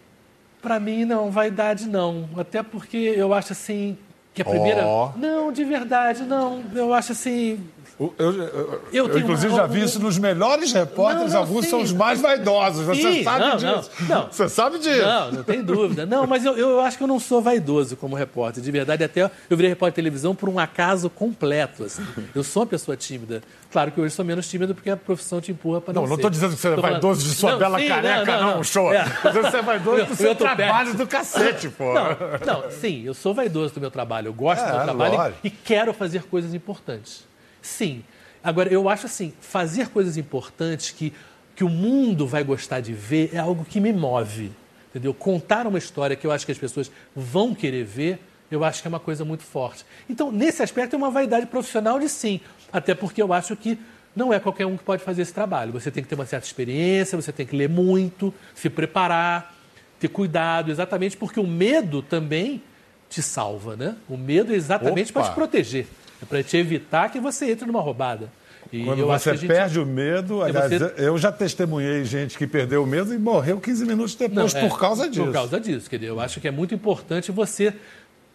Pra 0.62 0.80
mim, 0.80 1.04
não, 1.04 1.30
vaidade 1.30 1.86
não. 1.86 2.28
Até 2.36 2.62
porque 2.62 2.96
eu 2.96 3.34
acho 3.34 3.52
assim 3.52 3.98
que 4.34 4.42
a 4.42 4.44
primeira. 4.44 4.84
Ó. 4.86 5.12
Não, 5.16 5.52
de 5.52 5.62
verdade, 5.64 6.22
não. 6.22 6.64
Eu 6.74 6.92
acho 6.94 7.12
assim. 7.12 7.60
Eu, 7.98 8.14
eu- 8.18 8.32
eu- 8.32 8.82
Eu 8.92 9.18
inclusive, 9.18 9.48
uma- 9.54 9.56
já 9.62 9.66
vi 9.66 9.82
isso 9.82 9.98
nos 9.98 10.18
melhores 10.18 10.70
repórteres, 10.70 11.32
Não, 11.32 11.40
não, 11.40 11.46
alguns 11.46 11.64
sim. 11.64 11.70
são 11.70 11.80
os 11.80 11.92
mais 11.92 12.20
vaidosos. 12.20 12.84
Você 12.84 13.00
Sim, 13.00 13.24
sabe 13.24 13.40
não, 13.40 13.56
disso. 13.56 13.90
não, 14.00 14.08
não. 14.08 14.26
Você 14.30 14.48
sabe 14.50 14.78
disso. 14.78 15.00
Não, 15.00 15.32
não 15.32 15.42
tem 15.42 15.62
dúvida. 15.62 16.04
Não, 16.04 16.26
mas 16.26 16.44
eu, 16.44 16.54
eu 16.58 16.80
acho 16.80 16.98
que 16.98 17.02
eu 17.04 17.08
não 17.08 17.18
sou 17.18 17.40
vaidoso 17.40 17.96
como 17.96 18.14
repórter. 18.14 18.62
De 18.62 18.70
verdade, 18.70 19.02
até 19.02 19.22
eu 19.22 19.56
virei 19.56 19.70
repórter 19.70 19.92
de 19.92 19.96
televisão 19.96 20.34
por 20.34 20.48
um 20.50 20.58
acaso 20.58 21.08
completo. 21.08 21.84
assim. 21.84 22.04
Eu 22.34 22.44
sou 22.44 22.62
uma 22.64 22.66
pessoa 22.66 22.96
tímida. 22.98 23.42
Claro 23.72 23.90
que 23.90 24.00
hoje 24.00 24.14
sou 24.14 24.24
menos 24.24 24.46
tímido 24.48 24.74
porque 24.74 24.90
a 24.90 24.96
profissão 24.96 25.40
te 25.40 25.50
empurra 25.50 25.80
para 25.80 25.94
não 25.94 26.02
Não, 26.02 26.08
não 26.10 26.16
estou 26.16 26.30
dizendo 26.30 26.54
que 26.54 26.60
você 26.60 26.68
é 26.68 26.74
Tô 26.74 26.82
falando- 26.82 26.92
vaidoso 27.02 27.22
de 27.28 27.34
sua 27.34 27.56
bela 27.56 27.78
sim, 27.78 27.88
careca, 27.88 28.40
não, 28.42 28.62
show. 28.62 28.92
É. 28.92 29.04
Estou 29.06 29.30
dizendo 29.32 29.44
que 29.44 29.50
você 29.50 29.56
é 29.56 29.62
vaidoso 29.62 30.04
do 30.04 30.16
seu 30.16 30.34
trabalho 30.34 30.86
perto. 30.90 30.96
do 30.98 31.06
cacete, 31.06 31.68
pô. 31.70 31.94
Não, 31.94 32.62
não, 32.62 32.70
sim, 32.70 33.04
eu 33.06 33.14
sou 33.14 33.32
vaidoso 33.32 33.72
do 33.74 33.80
meu 33.80 33.90
trabalho. 33.90 34.28
Eu 34.28 34.34
gosto 34.34 34.62
do 34.62 34.68
É, 34.68 34.72
meu 34.74 34.82
trabalho 34.84 35.14
e- 35.14 35.16
lógico. 35.16 35.38
e 35.44 35.50
quero 35.50 35.94
fazer 35.94 36.22
coisas 36.24 36.52
importantes. 36.54 37.24
Sim. 37.66 38.04
Agora, 38.42 38.72
eu 38.72 38.88
acho 38.88 39.06
assim, 39.06 39.32
fazer 39.40 39.88
coisas 39.88 40.16
importantes 40.16 40.90
que, 40.90 41.12
que 41.54 41.64
o 41.64 41.68
mundo 41.68 42.26
vai 42.26 42.44
gostar 42.44 42.80
de 42.80 42.92
ver 42.92 43.30
é 43.32 43.38
algo 43.38 43.64
que 43.64 43.80
me 43.80 43.92
move. 43.92 44.52
Entendeu? 44.90 45.12
Contar 45.12 45.66
uma 45.66 45.78
história 45.78 46.14
que 46.14 46.26
eu 46.26 46.30
acho 46.30 46.46
que 46.46 46.52
as 46.52 46.58
pessoas 46.58 46.90
vão 47.14 47.54
querer 47.54 47.84
ver, 47.84 48.20
eu 48.50 48.64
acho 48.64 48.80
que 48.80 48.88
é 48.88 48.90
uma 48.90 49.00
coisa 49.00 49.24
muito 49.24 49.42
forte. 49.42 49.84
Então, 50.08 50.30
nesse 50.30 50.62
aspecto, 50.62 50.94
é 50.94 50.96
uma 50.96 51.10
vaidade 51.10 51.46
profissional 51.46 51.98
de 51.98 52.08
sim. 52.08 52.40
Até 52.72 52.94
porque 52.94 53.20
eu 53.20 53.32
acho 53.32 53.56
que 53.56 53.78
não 54.14 54.32
é 54.32 54.38
qualquer 54.38 54.64
um 54.64 54.76
que 54.76 54.84
pode 54.84 55.02
fazer 55.02 55.22
esse 55.22 55.34
trabalho. 55.34 55.72
Você 55.72 55.90
tem 55.90 56.02
que 56.02 56.08
ter 56.08 56.14
uma 56.14 56.24
certa 56.24 56.46
experiência, 56.46 57.20
você 57.20 57.32
tem 57.32 57.44
que 57.44 57.54
ler 57.54 57.68
muito, 57.68 58.32
se 58.54 58.70
preparar, 58.70 59.54
ter 59.98 60.08
cuidado, 60.08 60.70
exatamente 60.70 61.16
porque 61.16 61.40
o 61.40 61.46
medo 61.46 62.00
também 62.00 62.62
te 63.10 63.22
salva, 63.22 63.76
né? 63.76 63.96
O 64.08 64.16
medo 64.16 64.52
é 64.52 64.56
exatamente 64.56 65.12
para 65.12 65.28
te 65.28 65.34
proteger, 65.34 65.86
é 66.22 66.24
para 66.24 66.42
te 66.42 66.56
evitar 66.56 67.10
que 67.10 67.20
você 67.20 67.50
entre 67.50 67.66
numa 67.66 67.80
roubada. 67.80 68.30
E 68.72 68.84
Quando 68.84 69.06
você 69.06 69.30
que 69.30 69.36
a 69.36 69.38
gente- 69.38 69.46
perde 69.48 69.78
o 69.78 69.86
medo, 69.86 70.42
aliás, 70.42 70.70
você- 70.72 70.94
eu 70.98 71.16
já 71.16 71.30
testemunhei 71.30 72.04
gente 72.04 72.36
que 72.36 72.46
perdeu 72.46 72.82
o 72.82 72.86
medo 72.86 73.14
e 73.14 73.18
morreu 73.18 73.60
15 73.60 73.84
minutos 73.86 74.14
depois 74.16 74.52
Não, 74.52 74.60
é, 74.60 74.68
por 74.68 74.78
causa 74.78 75.08
disso. 75.08 75.24
Por 75.24 75.32
causa 75.32 75.60
disso, 75.60 75.88
quer 75.88 75.98
dizer, 75.98 76.10
eu 76.10 76.18
acho 76.20 76.40
que 76.40 76.48
é 76.48 76.50
muito 76.50 76.74
importante 76.74 77.30
você 77.30 77.72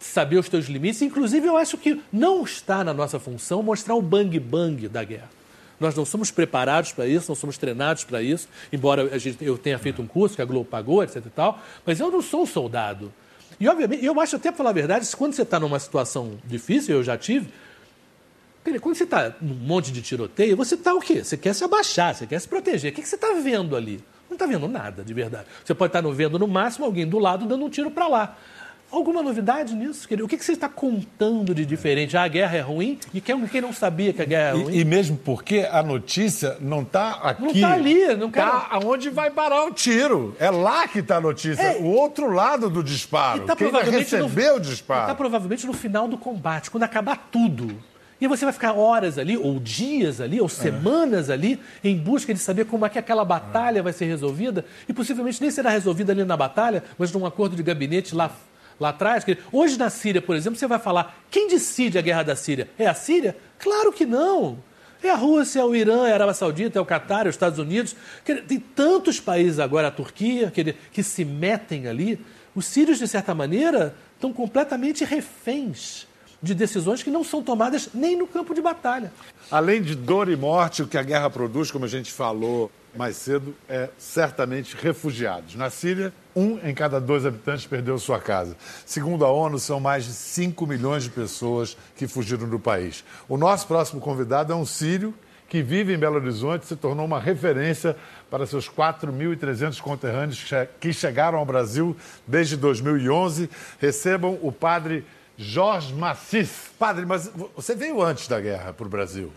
saber 0.00 0.38
os 0.38 0.48
teus 0.48 0.66
limites. 0.66 1.02
Inclusive, 1.02 1.46
eu 1.46 1.56
acho 1.56 1.76
que 1.76 2.00
não 2.12 2.42
está 2.44 2.82
na 2.82 2.94
nossa 2.94 3.18
função 3.20 3.62
mostrar 3.62 3.94
o 3.94 4.00
bang 4.02 4.38
bang 4.40 4.88
da 4.88 5.04
guerra. 5.04 5.28
Nós 5.78 5.94
não 5.94 6.04
somos 6.04 6.30
preparados 6.30 6.92
para 6.92 7.06
isso, 7.06 7.26
não 7.28 7.34
somos 7.36 7.58
treinados 7.58 8.04
para 8.04 8.22
isso, 8.22 8.48
embora 8.72 9.14
a 9.14 9.18
gente, 9.18 9.44
eu 9.44 9.58
tenha 9.58 9.78
feito 9.78 10.00
um 10.00 10.06
curso 10.06 10.36
que 10.36 10.42
a 10.42 10.44
Globo 10.44 10.64
pagou, 10.64 11.02
etc 11.02 11.16
e 11.26 11.30
tal, 11.30 11.60
mas 11.84 12.00
eu 12.00 12.10
não 12.10 12.22
sou 12.22 12.42
um 12.42 12.46
soldado. 12.46 13.12
E, 13.60 13.68
obviamente, 13.68 14.04
eu 14.04 14.18
acho 14.20 14.36
até, 14.36 14.50
para 14.50 14.56
falar 14.58 14.70
a 14.70 14.72
verdade, 14.72 15.08
quando 15.16 15.34
você 15.34 15.42
está 15.42 15.60
numa 15.60 15.78
situação 15.78 16.32
difícil, 16.44 16.96
eu 16.96 17.02
já 17.04 17.18
tive, 17.18 17.48
Quando 18.80 18.94
você 18.94 19.04
está 19.04 19.32
num 19.40 19.54
monte 19.54 19.90
de 19.92 20.00
tiroteio, 20.02 20.56
você 20.56 20.74
está 20.76 20.94
o 20.94 21.00
quê? 21.00 21.24
Você 21.24 21.36
quer 21.36 21.52
se 21.54 21.64
abaixar, 21.64 22.14
você 22.14 22.26
quer 22.26 22.40
se 22.40 22.46
proteger. 22.48 22.92
O 22.92 22.94
que 22.94 23.02
que 23.02 23.08
você 23.08 23.16
está 23.16 23.32
vendo 23.34 23.74
ali? 23.76 24.02
Não 24.30 24.34
está 24.34 24.46
vendo 24.46 24.66
nada, 24.68 25.02
de 25.04 25.12
verdade. 25.12 25.46
Você 25.64 25.74
pode 25.74 25.90
estar 25.90 26.00
vendo, 26.12 26.38
no 26.38 26.46
máximo, 26.46 26.86
alguém 26.86 27.06
do 27.06 27.18
lado 27.18 27.44
dando 27.44 27.64
um 27.64 27.68
tiro 27.68 27.90
para 27.90 28.06
lá. 28.06 28.36
Alguma 28.90 29.22
novidade 29.22 29.74
nisso? 29.74 30.06
querido? 30.06 30.26
O 30.26 30.28
que 30.28 30.36
que 30.36 30.44
você 30.44 30.52
está 30.52 30.68
contando 30.68 31.54
de 31.54 31.64
diferente? 31.64 32.14
Ah, 32.14 32.24
a 32.24 32.28
guerra 32.28 32.58
é 32.58 32.60
ruim? 32.60 32.98
E 33.14 33.22
quem, 33.22 33.46
quem 33.46 33.60
não 33.62 33.72
sabia 33.72 34.12
que 34.12 34.20
a 34.20 34.24
guerra 34.26 34.50
é 34.58 34.62
ruim? 34.62 34.74
E, 34.74 34.80
e 34.80 34.84
mesmo 34.84 35.16
porque 35.16 35.66
a 35.70 35.82
notícia 35.82 36.58
não 36.60 36.82
está 36.82 37.12
aqui. 37.22 37.42
Não 37.42 37.52
tá 37.58 37.72
ali, 37.72 38.14
não 38.16 38.30
quero- 38.30 38.46
Está 38.48 38.68
aonde 38.70 39.08
vai 39.08 39.30
parar 39.30 39.64
o 39.64 39.72
tiro. 39.72 40.36
É 40.38 40.50
lá 40.50 40.86
que 40.86 40.98
está 40.98 41.16
a 41.16 41.20
notícia. 41.22 41.62
É. 41.62 41.78
O 41.78 41.86
outro 41.86 42.30
lado 42.30 42.68
do 42.68 42.82
disparo. 42.82 43.42
E 43.44 43.46
tá 43.46 43.56
Quem 43.56 43.68
vai 43.70 43.80
provavelmente 43.82 44.16
no- 44.16 44.24
o 44.26 44.28
Está 44.28 44.58
disparo. 44.58 45.16
provavelmente 45.16 45.66
no 45.66 45.72
final 45.72 46.06
do 46.06 46.18
combate, 46.18 46.70
quando 46.70 46.82
acabar 46.84 47.28
tudo. 47.32 47.74
E 48.22 48.28
você 48.28 48.44
vai 48.44 48.52
ficar 48.52 48.74
horas 48.74 49.18
ali, 49.18 49.36
ou 49.36 49.58
dias 49.58 50.20
ali, 50.20 50.40
ou 50.40 50.48
semanas 50.48 51.28
ali, 51.28 51.58
em 51.82 51.98
busca 51.98 52.32
de 52.32 52.38
saber 52.38 52.66
como 52.66 52.86
é 52.86 52.88
que 52.88 52.96
aquela 52.96 53.24
batalha 53.24 53.82
vai 53.82 53.92
ser 53.92 54.04
resolvida. 54.04 54.64
E 54.88 54.92
possivelmente 54.92 55.40
nem 55.40 55.50
será 55.50 55.70
resolvida 55.70 56.12
ali 56.12 56.24
na 56.24 56.36
batalha, 56.36 56.84
mas 56.96 57.10
num 57.10 57.26
acordo 57.26 57.56
de 57.56 57.64
gabinete 57.64 58.14
lá, 58.14 58.30
lá 58.78 58.90
atrás. 58.90 59.24
Que 59.24 59.38
Hoje 59.50 59.76
na 59.76 59.90
Síria, 59.90 60.22
por 60.22 60.36
exemplo, 60.36 60.56
você 60.56 60.68
vai 60.68 60.78
falar: 60.78 61.20
quem 61.32 61.48
decide 61.48 61.98
a 61.98 62.00
guerra 62.00 62.22
da 62.22 62.36
Síria? 62.36 62.70
É 62.78 62.86
a 62.86 62.94
Síria? 62.94 63.36
Claro 63.58 63.92
que 63.92 64.06
não. 64.06 64.56
É 65.02 65.10
a 65.10 65.16
Rússia, 65.16 65.58
é 65.58 65.64
o 65.64 65.74
Irã, 65.74 66.06
é 66.06 66.12
a 66.12 66.14
Arábia 66.14 66.34
Saudita, 66.34 66.78
é 66.78 66.80
o 66.80 66.86
Catar, 66.86 67.26
é 67.26 67.28
os 67.28 67.34
Estados 67.34 67.58
Unidos. 67.58 67.96
Tem 68.46 68.60
tantos 68.60 69.18
países 69.18 69.58
agora, 69.58 69.88
a 69.88 69.90
Turquia, 69.90 70.52
que 70.92 71.02
se 71.02 71.24
metem 71.24 71.88
ali. 71.88 72.24
Os 72.54 72.66
sírios, 72.66 73.00
de 73.00 73.08
certa 73.08 73.34
maneira, 73.34 73.96
estão 74.14 74.32
completamente 74.32 75.04
reféns 75.04 76.06
de 76.42 76.54
decisões 76.54 77.02
que 77.02 77.10
não 77.10 77.22
são 77.22 77.42
tomadas 77.42 77.90
nem 77.94 78.16
no 78.16 78.26
campo 78.26 78.54
de 78.54 78.60
batalha. 78.60 79.12
Além 79.50 79.80
de 79.80 79.94
dor 79.94 80.28
e 80.28 80.36
morte, 80.36 80.82
o 80.82 80.86
que 80.86 80.98
a 80.98 81.02
guerra 81.02 81.30
produz, 81.30 81.70
como 81.70 81.84
a 81.84 81.88
gente 81.88 82.10
falou 82.10 82.70
mais 82.94 83.16
cedo, 83.16 83.54
é 83.68 83.88
certamente 83.96 84.76
refugiados. 84.76 85.54
Na 85.54 85.70
Síria, 85.70 86.12
um 86.34 86.58
em 86.66 86.74
cada 86.74 87.00
dois 87.00 87.24
habitantes 87.24 87.66
perdeu 87.66 87.98
sua 87.98 88.18
casa. 88.18 88.56
Segundo 88.84 89.24
a 89.24 89.30
ONU, 89.30 89.58
são 89.58 89.80
mais 89.80 90.04
de 90.04 90.12
5 90.12 90.66
milhões 90.66 91.04
de 91.04 91.10
pessoas 91.10 91.76
que 91.96 92.06
fugiram 92.06 92.48
do 92.48 92.58
país. 92.58 93.04
O 93.28 93.36
nosso 93.36 93.66
próximo 93.66 94.00
convidado 94.00 94.52
é 94.52 94.56
um 94.56 94.66
sírio 94.66 95.14
que 95.52 95.62
vive 95.62 95.92
em 95.92 95.98
Belo 95.98 96.16
Horizonte 96.16 96.64
se 96.64 96.74
tornou 96.74 97.04
uma 97.04 97.20
referência 97.20 97.94
para 98.30 98.46
seus 98.46 98.70
4.300 98.70 99.82
conterrâneos 99.82 100.42
que 100.80 100.94
chegaram 100.94 101.38
ao 101.38 101.44
Brasil 101.44 101.94
desde 102.26 102.56
2011. 102.56 103.50
Recebam 103.78 104.38
o 104.40 104.50
padre 104.50 105.04
Jorge 105.36 105.94
Macis. 105.94 106.70
Padre, 106.78 107.06
mas 107.06 107.30
você 107.56 107.74
veio 107.74 108.02
antes 108.02 108.28
da 108.28 108.40
guerra 108.40 108.72
para 108.72 108.86
o 108.86 108.88
Brasil. 108.88 109.32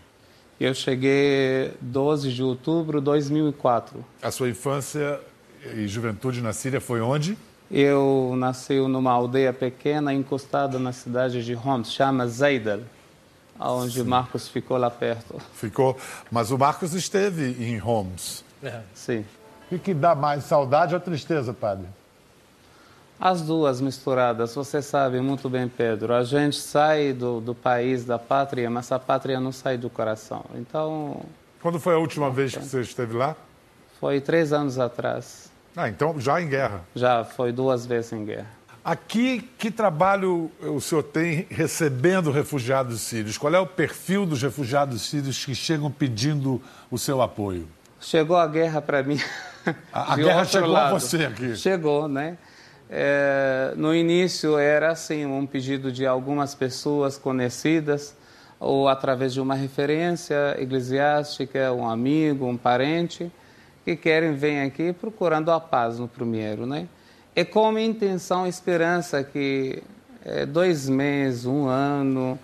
Eu 0.58 0.74
cheguei 0.74 1.74
12 1.80 2.32
de 2.32 2.42
outubro 2.42 2.98
de 2.98 3.04
2004. 3.04 4.04
A 4.22 4.30
sua 4.30 4.48
infância 4.48 5.20
e 5.74 5.86
juventude 5.86 6.40
na 6.40 6.52
Síria 6.52 6.80
foi 6.80 7.00
onde? 7.00 7.36
Eu 7.70 8.34
nasci 8.36 8.74
numa 8.74 9.10
aldeia 9.10 9.52
pequena 9.52 10.14
encostada 10.14 10.78
na 10.78 10.92
cidade 10.92 11.44
de 11.44 11.54
Homs, 11.54 11.92
chama 11.92 12.26
Zaidal, 12.26 12.80
onde 13.58 14.02
Marcos 14.04 14.48
ficou 14.48 14.76
lá 14.76 14.90
perto. 14.90 15.40
Ficou. 15.54 15.96
Mas 16.30 16.50
o 16.50 16.58
Marcos 16.58 16.94
esteve 16.94 17.56
em 17.62 17.82
Homs. 17.82 18.44
É. 18.62 18.80
Sim. 18.94 19.24
O 19.66 19.68
que, 19.70 19.78
que 19.78 19.94
dá 19.94 20.14
mais 20.14 20.44
saudade 20.44 20.94
ou 20.94 21.00
tristeza, 21.00 21.52
padre? 21.52 21.86
As 23.18 23.40
duas 23.40 23.80
misturadas, 23.80 24.54
você 24.54 24.82
sabe 24.82 25.20
muito 25.20 25.48
bem, 25.48 25.66
Pedro. 25.68 26.12
A 26.14 26.22
gente 26.22 26.56
sai 26.56 27.12
do, 27.14 27.40
do 27.40 27.54
país, 27.54 28.04
da 28.04 28.18
pátria, 28.18 28.68
mas 28.68 28.92
a 28.92 28.98
pátria 28.98 29.40
não 29.40 29.52
sai 29.52 29.78
do 29.78 29.88
coração. 29.88 30.44
Então, 30.54 31.22
Quando 31.62 31.80
foi 31.80 31.94
a 31.94 31.98
última 31.98 32.30
vez 32.30 32.54
que 32.54 32.62
você 32.64 32.80
esteve 32.82 33.14
lá? 33.16 33.34
foi 33.98 34.20
três 34.20 34.52
anos 34.52 34.78
atrás. 34.78 35.50
Ah, 35.74 35.88
então 35.88 36.20
já 36.20 36.40
em 36.40 36.48
guerra. 36.48 36.82
Já 36.94 37.24
foi 37.24 37.50
duas 37.52 37.86
vezes 37.86 38.12
em 38.12 38.24
guerra. 38.26 38.50
Aqui, 38.84 39.40
que 39.58 39.70
trabalho 39.70 40.50
o 40.60 40.80
senhor 40.80 41.02
tem 41.02 41.46
recebendo 41.50 42.30
refugiados 42.30 43.00
sírios? 43.00 43.36
Qual 43.38 43.52
é 43.52 43.58
o 43.58 43.66
perfil 43.66 44.24
dos 44.26 44.42
refugiados 44.42 45.02
sírios 45.02 45.42
que 45.44 45.54
chegam 45.54 45.90
pedindo 45.90 46.62
o 46.90 46.98
seu 46.98 47.20
apoio? 47.22 47.66
Chegou 48.00 48.36
a 48.36 48.46
guerra 48.46 48.80
para 48.80 49.02
mim. 49.02 49.18
A, 49.92 50.12
a 50.12 50.16
guerra 50.16 50.44
chegou 50.44 50.68
lado. 50.68 50.94
a 50.94 50.98
você 51.00 51.24
aqui. 51.24 51.56
Chegou, 51.56 52.06
né? 52.06 52.36
É, 52.88 53.72
no 53.76 53.94
início 53.94 54.58
era 54.58 54.92
assim 54.92 55.26
um 55.26 55.44
pedido 55.44 55.90
de 55.90 56.06
algumas 56.06 56.54
pessoas 56.54 57.18
conhecidas 57.18 58.14
ou 58.60 58.88
através 58.88 59.34
de 59.34 59.40
uma 59.40 59.54
referência 59.54 60.56
eclesiástica, 60.58 61.72
um 61.72 61.88
amigo, 61.88 62.46
um 62.46 62.56
parente 62.56 63.30
que 63.84 63.96
querem 63.96 64.34
vir 64.34 64.60
aqui 64.60 64.92
procurando 64.92 65.50
a 65.50 65.60
paz 65.60 65.98
no 65.98 66.08
primeiro, 66.08 66.66
né? 66.66 66.88
É 67.34 67.44
com 67.44 67.78
intenção, 67.78 68.46
esperança 68.46 69.22
que 69.22 69.82
é, 70.24 70.46
dois 70.46 70.88
meses, 70.88 71.44
um 71.44 71.66
ano, 71.66 72.38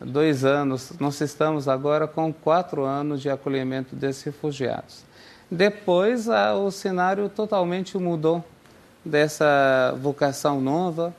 dois 0.00 0.44
anos, 0.44 0.92
nós 1.00 1.20
estamos 1.20 1.68
agora 1.68 2.06
com 2.06 2.32
quatro 2.32 2.84
anos 2.84 3.22
de 3.22 3.30
acolhimento 3.30 3.96
desses 3.96 4.22
refugiados. 4.22 5.04
Depois, 5.50 6.28
o 6.28 6.70
cenário 6.70 7.28
totalmente 7.28 7.98
mudou 7.98 8.44
dessa 9.04 9.96
vocação 10.00 10.60
nova 10.60 11.14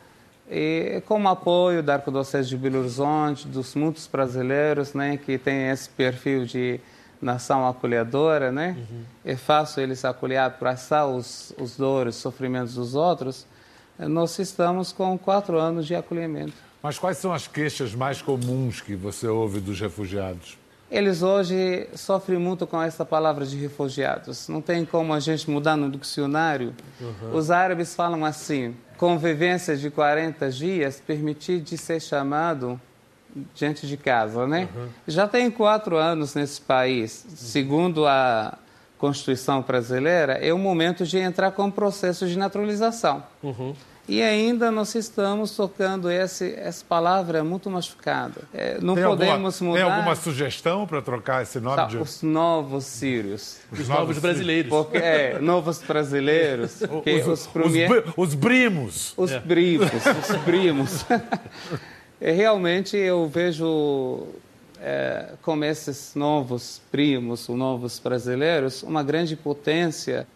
e 0.49 1.01
com 1.05 1.21
o 1.21 1.27
apoio 1.27 1.81
da 1.81 1.95
Arquidiocese 1.95 2.49
de 2.49 2.57
Belo 2.57 2.79
Horizonte, 2.79 3.47
dos 3.47 3.73
muitos 3.73 4.05
brasileiros, 4.05 4.93
né, 4.93 5.17
que 5.17 5.37
tem 5.37 5.69
esse 5.69 5.89
perfil 5.89 6.45
de 6.45 6.79
nação 7.21 7.67
acolhedora, 7.67 8.51
né? 8.51 8.75
Uhum. 8.77 9.03
É 9.23 9.35
fácil 9.35 9.83
eles 9.83 10.03
acolher, 10.03 10.37
abraçar 10.37 11.07
os, 11.07 11.53
os 11.57 11.77
dores, 11.77 12.15
os 12.15 12.21
sofrimentos 12.21 12.73
dos 12.73 12.95
outros. 12.95 13.45
Nós 13.97 14.37
estamos 14.39 14.91
com 14.91 15.17
quatro 15.17 15.59
anos 15.59 15.85
de 15.85 15.95
acolhimento. 15.95 16.53
Mas 16.81 16.97
quais 16.97 17.17
são 17.17 17.31
as 17.31 17.47
queixas 17.47 17.93
mais 17.93 18.21
comuns 18.21 18.81
que 18.81 18.95
você 18.95 19.27
ouve 19.27 19.59
dos 19.59 19.79
refugiados? 19.79 20.57
Eles 20.91 21.23
hoje 21.23 21.87
sofrem 21.95 22.37
muito 22.37 22.67
com 22.67 22.81
essa 22.81 23.05
palavra 23.05 23.45
de 23.45 23.55
refugiados. 23.55 24.49
Não 24.49 24.61
tem 24.61 24.83
como 24.83 25.13
a 25.13 25.21
gente 25.21 25.49
mudar 25.49 25.77
no 25.77 25.89
dicionário. 25.89 26.75
Uhum. 26.99 27.33
Os 27.33 27.49
árabes 27.49 27.95
falam 27.95 28.25
assim: 28.25 28.75
convivência 28.97 29.77
de 29.77 29.89
40 29.89 30.51
dias 30.51 31.01
permitir 31.05 31.61
de 31.61 31.77
ser 31.77 32.01
chamado 32.01 32.79
diante 33.55 33.87
de 33.87 33.95
casa, 33.95 34.45
né? 34.45 34.67
Uhum. 34.75 34.87
Já 35.07 35.27
tem 35.29 35.49
quatro 35.49 35.95
anos 35.95 36.35
nesse 36.35 36.59
país, 36.59 37.25
segundo 37.35 38.05
a 38.05 38.57
Constituição 38.97 39.61
brasileira, 39.61 40.33
é 40.33 40.53
o 40.53 40.59
momento 40.59 41.05
de 41.05 41.17
entrar 41.17 41.51
com 41.51 41.67
o 41.67 41.71
processo 41.71 42.27
de 42.27 42.37
naturalização. 42.37 43.23
Uhum. 43.41 43.73
E 44.11 44.21
ainda 44.21 44.69
nós 44.69 44.93
estamos 44.93 45.55
tocando 45.55 46.11
esse, 46.11 46.53
essa 46.55 46.83
palavra 46.83 47.45
muito 47.45 47.69
machucada. 47.69 48.41
É, 48.53 48.77
não 48.81 48.93
tem 48.93 49.05
podemos 49.05 49.55
alguma, 49.55 49.71
mudar. 49.71 49.85
Tem 49.85 49.95
alguma 49.95 50.15
sugestão 50.17 50.85
para 50.85 51.01
trocar 51.01 51.43
esse 51.43 51.61
nome? 51.61 51.77
Tá, 51.77 51.85
de... 51.85 51.97
Os 51.97 52.21
novos 52.21 52.83
sírios. 52.83 53.59
Os, 53.71 53.79
os 53.79 53.87
novos, 53.87 54.19
brasileiros. 54.19 54.69
Porque, 54.69 54.97
é, 54.97 55.39
novos 55.39 55.81
brasileiros. 55.81 56.81
os, 56.81 57.25
os, 57.25 57.47
premier... 57.47 58.03
os, 58.17 58.35
primos. 58.35 59.13
Os 59.15 59.31
é. 59.31 59.39
primos, 59.39 59.89
os 59.93 60.37
primos. 60.43 61.05
é, 62.19 62.31
realmente 62.33 62.97
eu 62.97 63.29
vejo 63.29 64.27
é, 64.81 65.35
como 65.41 65.63
esses 65.63 66.15
novos 66.15 66.81
primos, 66.91 67.47
os 67.47 67.57
novos 67.57 67.97
brasileiros, 67.97 68.83
uma 68.83 69.03
grande 69.03 69.37
potência 69.37 70.27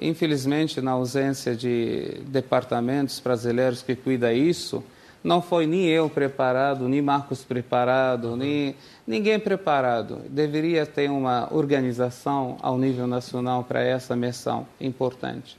Infelizmente, 0.00 0.80
na 0.80 0.92
ausência 0.92 1.56
de 1.56 2.20
departamentos 2.26 3.18
brasileiros 3.18 3.82
que 3.82 3.96
cuida 3.96 4.32
isso, 4.32 4.82
não 5.22 5.42
foi 5.42 5.66
nem 5.66 5.86
eu 5.86 6.08
preparado, 6.08 6.88
nem 6.88 7.02
Marcos 7.02 7.42
preparado, 7.42 8.36
nem 8.36 8.76
ninguém 9.06 9.38
preparado. 9.40 10.22
Deveria 10.28 10.86
ter 10.86 11.10
uma 11.10 11.52
organização 11.52 12.56
ao 12.62 12.78
nível 12.78 13.06
nacional 13.06 13.64
para 13.64 13.82
essa 13.82 14.14
missão 14.14 14.66
importante. 14.80 15.58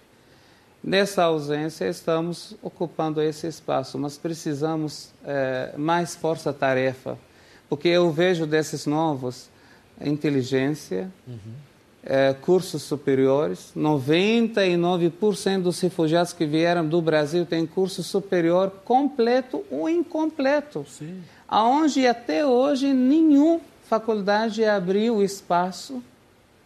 Nessa 0.81 1.23
ausência, 1.23 1.89
estamos 1.89 2.55
ocupando 2.61 3.21
esse 3.21 3.45
espaço, 3.47 3.99
mas 3.99 4.17
precisamos 4.17 5.11
é, 5.25 5.73
mais 5.77 6.15
força-tarefa, 6.15 7.17
porque 7.67 7.89
eu 7.89 8.09
vejo 8.11 8.45
desses 8.45 8.85
novos 8.85 9.49
inteligência, 10.01 11.11
uhum 11.27 11.68
é, 12.03 12.33
cursos 12.33 12.83
superiores. 12.83 13.71
99% 13.75 15.61
dos 15.61 15.79
refugiados 15.79 16.33
que 16.33 16.45
vieram 16.45 16.87
do 16.87 17.01
Brasil 17.01 17.45
têm 17.45 17.65
curso 17.65 18.03
superior 18.03 18.71
completo 18.83 19.63
ou 19.69 19.89
incompleto. 19.89 20.85
Sim. 20.87 21.21
Aonde 21.47 22.05
até 22.07 22.45
hoje 22.45 22.93
nenhuma 22.93 23.61
faculdade 23.87 24.63
abriu 24.63 25.23
espaço 25.23 26.01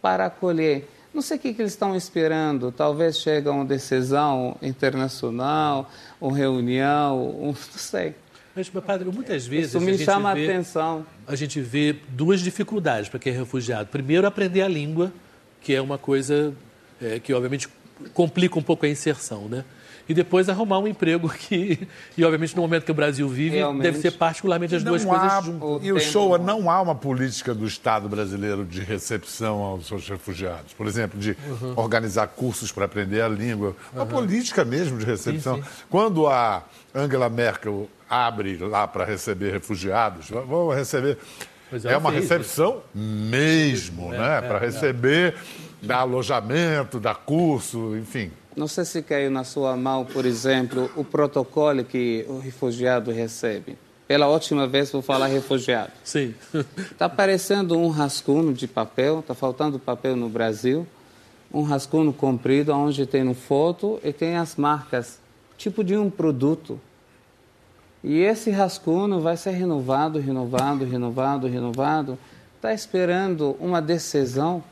para 0.02 0.26
acolher. 0.26 0.88
Não 1.12 1.22
sei 1.22 1.36
o 1.36 1.40
que, 1.40 1.54
que 1.54 1.62
eles 1.62 1.72
estão 1.72 1.96
esperando. 1.96 2.72
Talvez 2.72 3.18
chegue 3.18 3.48
uma 3.48 3.64
decisão 3.64 4.56
internacional, 4.60 5.88
uma 6.20 6.36
reunião, 6.36 7.28
um, 7.30 7.46
não 7.54 7.54
sei. 7.54 8.14
Mas, 8.54 8.68
padre, 8.68 9.08
muitas 9.10 9.46
vezes. 9.46 9.70
Isso 9.70 9.80
me 9.80 9.96
chama 9.98 10.30
a 10.30 10.32
atenção. 10.32 11.06
A 11.26 11.34
gente 11.34 11.60
vê 11.60 11.96
duas 12.10 12.40
dificuldades 12.40 13.08
para 13.08 13.18
quem 13.18 13.32
é 13.32 13.36
refugiado. 13.36 13.88
Primeiro, 13.88 14.26
aprender 14.26 14.62
a 14.62 14.68
língua 14.68 15.12
que 15.64 15.74
é 15.74 15.80
uma 15.80 15.96
coisa 15.96 16.54
é, 17.00 17.18
que, 17.18 17.32
obviamente, 17.32 17.68
complica 18.12 18.58
um 18.58 18.62
pouco 18.62 18.84
a 18.84 18.88
inserção, 18.88 19.48
né? 19.48 19.64
E 20.06 20.12
depois 20.12 20.50
arrumar 20.50 20.78
um 20.78 20.86
emprego 20.86 21.30
que, 21.32 21.88
e 22.16 22.22
obviamente 22.22 22.54
no 22.54 22.60
momento 22.60 22.84
que 22.84 22.90
o 22.90 22.94
Brasil 22.94 23.26
vive, 23.26 23.56
Realmente. 23.56 23.82
deve 23.82 23.98
ser 23.98 24.10
particularmente 24.10 24.76
as 24.76 24.84
não 24.84 24.92
duas 24.92 25.06
há, 25.06 25.08
coisas 25.08 25.44
juntas. 25.46 25.86
E 25.86 25.90
o 25.90 25.98
show 25.98 26.36
não 26.36 26.70
há 26.70 26.82
uma 26.82 26.94
política 26.94 27.54
do 27.54 27.66
Estado 27.66 28.06
brasileiro 28.06 28.66
de 28.66 28.82
recepção 28.82 29.62
aos 29.62 29.86
seus 29.86 30.06
refugiados. 30.06 30.74
Por 30.74 30.86
exemplo, 30.86 31.18
de 31.18 31.30
uhum. 31.30 31.72
organizar 31.76 32.26
cursos 32.26 32.70
para 32.70 32.84
aprender 32.84 33.22
a 33.22 33.28
língua. 33.28 33.74
Uma 33.94 34.02
uhum. 34.02 34.08
política 34.08 34.62
mesmo 34.62 34.98
de 34.98 35.06
recepção. 35.06 35.56
Sim, 35.56 35.62
sim. 35.62 35.68
Quando 35.88 36.26
a 36.26 36.62
Angela 36.94 37.30
Merkel 37.30 37.88
abre 38.08 38.58
lá 38.58 38.86
para 38.86 39.06
receber 39.06 39.52
refugiados, 39.52 40.28
vamos 40.28 40.76
receber 40.76 41.16
é 41.84 41.96
uma 41.96 42.10
recepção 42.10 42.82
mesmo, 42.94 44.12
é, 44.14 44.18
né? 44.18 44.38
É, 44.38 44.40
para 44.42 44.58
é. 44.58 44.60
receber, 44.60 45.34
dar 45.82 45.98
alojamento, 45.98 47.00
dar 47.00 47.16
curso, 47.16 47.96
enfim. 47.96 48.30
Não 48.56 48.68
sei 48.68 48.84
se 48.84 49.02
caiu 49.02 49.30
na 49.30 49.42
sua 49.42 49.76
mão, 49.76 50.04
por 50.04 50.24
exemplo, 50.24 50.90
o 50.94 51.04
protocolo 51.04 51.84
que 51.84 52.24
o 52.28 52.38
refugiado 52.38 53.10
recebe. 53.10 53.76
Pela 54.06 54.28
última 54.28 54.66
vez 54.66 54.92
vou 54.92 55.02
falar 55.02 55.26
refugiado. 55.26 55.90
Sim. 56.04 56.34
Está 56.78 57.06
aparecendo 57.06 57.76
um 57.76 57.88
rascunho 57.88 58.52
de 58.52 58.68
papel, 58.68 59.20
está 59.20 59.34
faltando 59.34 59.78
papel 59.78 60.14
no 60.14 60.28
Brasil, 60.28 60.86
um 61.52 61.62
rascunho 61.62 62.12
comprido 62.12 62.72
onde 62.72 63.06
tem 63.06 63.22
uma 63.22 63.34
foto 63.34 63.98
e 64.04 64.12
tem 64.12 64.36
as 64.36 64.56
marcas, 64.56 65.18
tipo 65.56 65.82
de 65.82 65.96
um 65.96 66.10
produto. 66.10 66.78
E 68.04 68.20
esse 68.20 68.50
rascunho 68.50 69.18
vai 69.18 69.34
ser 69.34 69.52
renovado, 69.52 70.20
renovado, 70.20 70.84
renovado, 70.84 71.48
renovado. 71.48 72.18
Está 72.56 72.74
esperando 72.74 73.56
uma 73.58 73.80
decisão. 73.80 74.62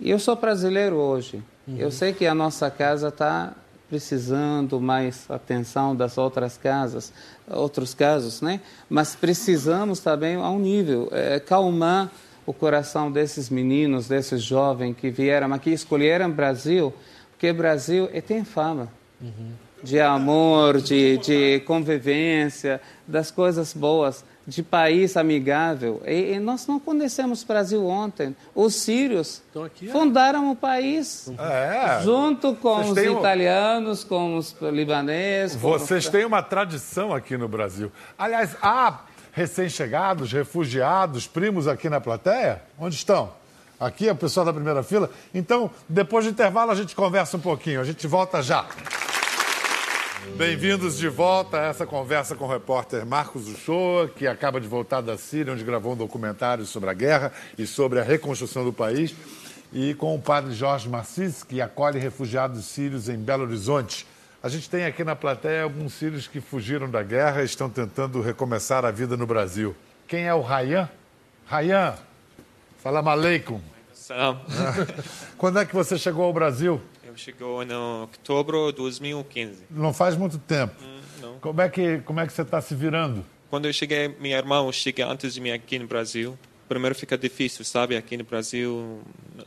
E 0.00 0.10
eu 0.10 0.18
sou 0.18 0.34
brasileiro 0.34 0.96
hoje. 0.96 1.40
Uhum. 1.66 1.76
Eu 1.76 1.92
sei 1.92 2.12
que 2.12 2.26
a 2.26 2.34
nossa 2.34 2.68
casa 2.68 3.06
está 3.06 3.54
precisando 3.88 4.80
mais 4.80 5.30
atenção 5.30 5.94
das 5.94 6.18
outras 6.18 6.58
casas, 6.58 7.12
outros 7.48 7.94
casos, 7.94 8.42
né? 8.42 8.60
Mas 8.90 9.14
precisamos 9.14 10.00
também 10.00 10.34
a 10.34 10.50
um 10.50 10.58
nível 10.58 11.08
é, 11.12 11.38
calmar 11.38 12.10
o 12.44 12.52
coração 12.52 13.12
desses 13.12 13.48
meninos, 13.48 14.08
desses 14.08 14.42
jovens 14.42 14.96
que 14.96 15.08
vieram 15.08 15.54
aqui, 15.54 15.70
escolheram 15.70 16.28
Brasil, 16.32 16.92
porque 17.30 17.52
Brasil 17.52 18.10
é, 18.12 18.20
tem 18.20 18.44
fama. 18.44 18.88
Uhum 19.22 19.65
de 19.82 20.00
amor, 20.00 20.80
de, 20.80 21.18
de 21.18 21.60
convivência, 21.60 22.80
das 23.06 23.30
coisas 23.30 23.72
boas, 23.72 24.24
de 24.46 24.62
país 24.62 25.16
amigável. 25.16 26.00
E, 26.06 26.34
e 26.34 26.38
nós 26.38 26.66
não 26.66 26.78
conhecemos 26.78 27.42
o 27.42 27.46
Brasil 27.46 27.86
ontem. 27.86 28.34
Os 28.54 28.74
sírios 28.74 29.42
aqui, 29.64 29.88
fundaram 29.88 30.50
o 30.50 30.56
país 30.56 31.30
é. 31.38 32.00
junto 32.02 32.54
com 32.54 32.82
Vocês 32.84 33.10
os 33.10 33.18
italianos, 33.18 34.04
com 34.04 34.36
os 34.36 34.54
libaneses. 34.60 35.56
Vocês 35.56 36.04
os... 36.04 36.10
têm 36.10 36.24
uma 36.24 36.42
tradição 36.42 37.12
aqui 37.12 37.36
no 37.36 37.48
Brasil. 37.48 37.90
Aliás, 38.16 38.56
há 38.62 39.00
recém-chegados, 39.32 40.32
refugiados, 40.32 41.26
primos 41.26 41.68
aqui 41.68 41.90
na 41.90 42.00
plateia? 42.00 42.62
Onde 42.78 42.94
estão? 42.94 43.32
Aqui 43.78 44.08
é 44.08 44.12
o 44.12 44.16
pessoal 44.16 44.46
da 44.46 44.52
primeira 44.52 44.82
fila. 44.82 45.10
Então, 45.34 45.70
depois 45.86 46.24
do 46.24 46.30
intervalo, 46.30 46.70
a 46.70 46.74
gente 46.74 46.96
conversa 46.96 47.36
um 47.36 47.40
pouquinho. 47.40 47.80
A 47.80 47.84
gente 47.84 48.06
volta 48.06 48.42
já. 48.42 48.64
Bem-vindos 50.34 50.98
de 50.98 51.08
volta 51.08 51.58
a 51.58 51.66
essa 51.66 51.86
conversa 51.86 52.34
com 52.34 52.44
o 52.44 52.48
repórter 52.48 53.06
Marcos 53.06 53.48
Uchoa, 53.48 54.08
que 54.08 54.26
acaba 54.26 54.60
de 54.60 54.66
voltar 54.66 55.00
da 55.00 55.16
Síria, 55.16 55.52
onde 55.52 55.64
gravou 55.64 55.92
um 55.92 55.96
documentário 55.96 56.66
sobre 56.66 56.90
a 56.90 56.92
guerra 56.92 57.32
e 57.56 57.66
sobre 57.66 58.00
a 58.00 58.02
reconstrução 58.02 58.64
do 58.64 58.72
país, 58.72 59.14
e 59.72 59.94
com 59.94 60.14
o 60.14 60.20
padre 60.20 60.52
Jorge 60.52 60.88
Marcis, 60.88 61.42
que 61.42 61.60
acolhe 61.60 61.98
refugiados 61.98 62.64
sírios 62.66 63.08
em 63.08 63.16
Belo 63.16 63.44
Horizonte. 63.44 64.06
A 64.42 64.48
gente 64.48 64.68
tem 64.68 64.84
aqui 64.84 65.04
na 65.04 65.16
plateia 65.16 65.62
alguns 65.62 65.94
sírios 65.94 66.28
que 66.28 66.40
fugiram 66.40 66.90
da 66.90 67.02
guerra 67.02 67.42
e 67.42 67.46
estão 67.46 67.70
tentando 67.70 68.20
recomeçar 68.20 68.84
a 68.84 68.90
vida 68.90 69.16
no 69.16 69.26
Brasil. 69.26 69.74
Quem 70.06 70.26
é 70.26 70.34
o 70.34 70.40
Rayan? 70.40 70.88
Rayan, 71.46 71.94
salam 72.82 73.08
aleikum. 73.08 73.60
Salam. 73.92 74.40
Quando 75.38 75.58
é 75.58 75.64
que 75.64 75.74
você 75.74 75.96
chegou 75.98 76.24
ao 76.24 76.32
Brasil? 76.32 76.80
Chegou 77.16 77.64
no 77.64 78.02
outubro 78.02 78.70
de 78.70 78.76
2015. 78.78 79.64
Não 79.70 79.92
faz 79.92 80.16
muito 80.16 80.38
tempo. 80.38 80.74
não. 81.20 81.38
Como 81.38 81.60
é 81.60 81.68
que, 81.68 81.98
como 81.98 82.20
é 82.20 82.26
que 82.26 82.32
você 82.32 82.42
está 82.42 82.60
se 82.60 82.74
virando? 82.74 83.24
Quando 83.48 83.66
eu 83.66 83.72
cheguei, 83.72 84.08
minha 84.20 84.36
irmã 84.36 84.70
chega 84.72 85.06
antes 85.06 85.34
de 85.34 85.40
mim 85.40 85.50
aqui 85.50 85.78
no 85.78 85.86
Brasil. 85.86 86.38
Primeiro 86.68 86.94
fica 86.94 87.16
difícil, 87.16 87.64
sabe? 87.64 87.96
Aqui 87.96 88.16
no 88.16 88.24
Brasil 88.24 89.00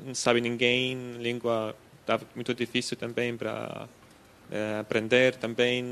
não 0.06 0.16
sabe 0.16 0.40
ninguém, 0.40 1.14
língua 1.20 1.76
estava 2.02 2.24
muito 2.34 2.54
difícil 2.54 2.98
também 2.98 3.36
para 3.36 3.88
eh, 4.52 4.78
aprender. 4.80 5.36
Também 5.36 5.84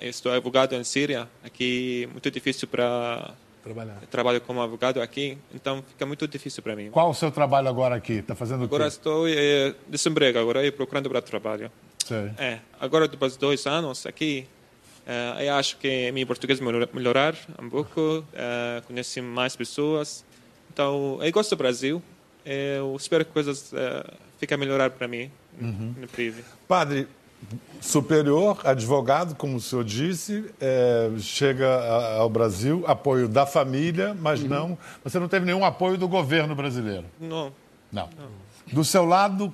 eu 0.00 0.10
estou 0.10 0.32
advogado 0.32 0.74
em 0.74 0.84
Síria, 0.84 1.28
aqui 1.42 2.08
muito 2.12 2.30
difícil 2.30 2.68
para 2.68 3.32
Trabalhar. 3.64 3.96
trabalho 4.10 4.40
como 4.42 4.62
advogado 4.62 5.00
aqui, 5.00 5.38
então 5.54 5.82
fica 5.88 6.04
muito 6.04 6.28
difícil 6.28 6.62
para 6.62 6.76
mim. 6.76 6.90
Qual 6.90 7.08
o 7.10 7.14
seu 7.14 7.30
trabalho 7.30 7.66
agora 7.68 7.94
aqui? 7.96 8.14
Está 8.14 8.34
fazendo 8.34 8.64
Agora 8.64 8.84
o 8.84 8.86
quê? 8.86 8.88
estou 8.92 9.26
eh, 9.28 9.74
desemprego, 9.88 10.38
agora 10.38 10.64
eu 10.64 10.70
procurando 10.72 11.08
para 11.08 11.22
trabalho. 11.22 11.72
Sei. 12.04 12.30
É, 12.36 12.58
agora 12.78 13.08
depois 13.08 13.32
de 13.32 13.38
dois 13.38 13.66
anos 13.66 14.04
aqui, 14.04 14.46
eh, 15.06 15.46
eu 15.48 15.54
acho 15.54 15.78
que 15.78 16.12
meu 16.12 16.26
português 16.26 16.60
melhor- 16.60 16.88
melhorar 16.92 17.34
um 17.60 17.70
pouco, 17.70 18.22
eh, 18.34 18.82
conheci 18.86 19.20
mais 19.22 19.56
pessoas. 19.56 20.24
Então, 20.72 21.18
eu 21.22 21.32
gosto 21.32 21.50
do 21.50 21.56
Brasil. 21.56 22.02
Eu 22.44 22.94
espero 22.98 23.24
que 23.24 23.32
coisas 23.32 23.72
eh, 23.72 24.04
fiquem 24.38 24.56
a 24.56 24.58
melhorar 24.58 24.90
para 24.90 25.08
mim 25.08 25.30
no 25.58 26.06
prive. 26.08 26.44
Padre 26.68 27.08
superior, 27.80 28.60
advogado, 28.64 29.34
como 29.34 29.56
o 29.56 29.60
senhor 29.60 29.84
disse, 29.84 30.44
é, 30.60 31.10
chega 31.18 31.68
ao 32.16 32.28
Brasil, 32.28 32.84
apoio 32.86 33.28
da 33.28 33.46
família, 33.46 34.16
mas 34.18 34.42
não. 34.42 34.78
Você 35.02 35.18
não 35.18 35.28
teve 35.28 35.46
nenhum 35.46 35.64
apoio 35.64 35.98
do 35.98 36.08
governo 36.08 36.54
brasileiro. 36.54 37.04
Não, 37.20 37.52
Não. 37.92 38.08
Do 38.72 38.82
seu 38.82 39.04
lado, 39.04 39.52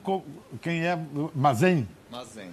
quem 0.62 0.86
é? 0.86 0.98
Mazen? 1.34 1.88
Mazen. 2.10 2.50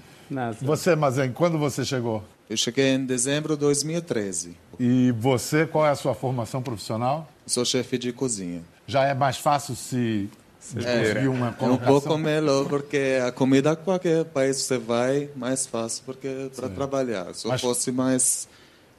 Você, 0.68 0.96
Mazen, 0.96 1.32
quando 1.32 1.58
você 1.58 1.86
chegou? 1.86 2.24
Eu 2.50 2.58
cheguei 2.58 2.96
em 2.96 3.06
dezembro 3.06 3.54
de 3.56 3.60
2013. 3.60 4.58
E 4.80 5.12
você, 5.12 5.66
qual 5.66 5.86
é 5.86 5.90
a 5.90 5.96
sua 5.96 6.14
formação 6.14 6.62
profissional? 6.62 7.30
Sou 7.46 7.64
chefe 7.64 7.98
de 7.98 8.12
cozinha. 8.12 8.62
Já 8.86 9.04
é 9.04 9.14
mais 9.14 9.38
fácil 9.38 9.76
se, 9.76 10.30
uma 11.30 11.48
É 11.48 11.50
um 11.50 11.54
colocação? 11.54 12.02
pouco 12.02 12.18
melhor 12.18 12.68
porque 12.68 13.20
a 13.26 13.32
comida 13.32 13.76
qualquer 13.76 14.26
país 14.26 14.58
você 14.58 14.78
vai 14.78 15.30
mais 15.36 15.66
fácil 15.68 16.04
porque 16.06 16.50
para 16.56 16.68
trabalhar. 16.70 17.34
Se 17.34 17.48
Mas- 17.48 17.62
fosse 17.62 17.92
mais 17.92 18.48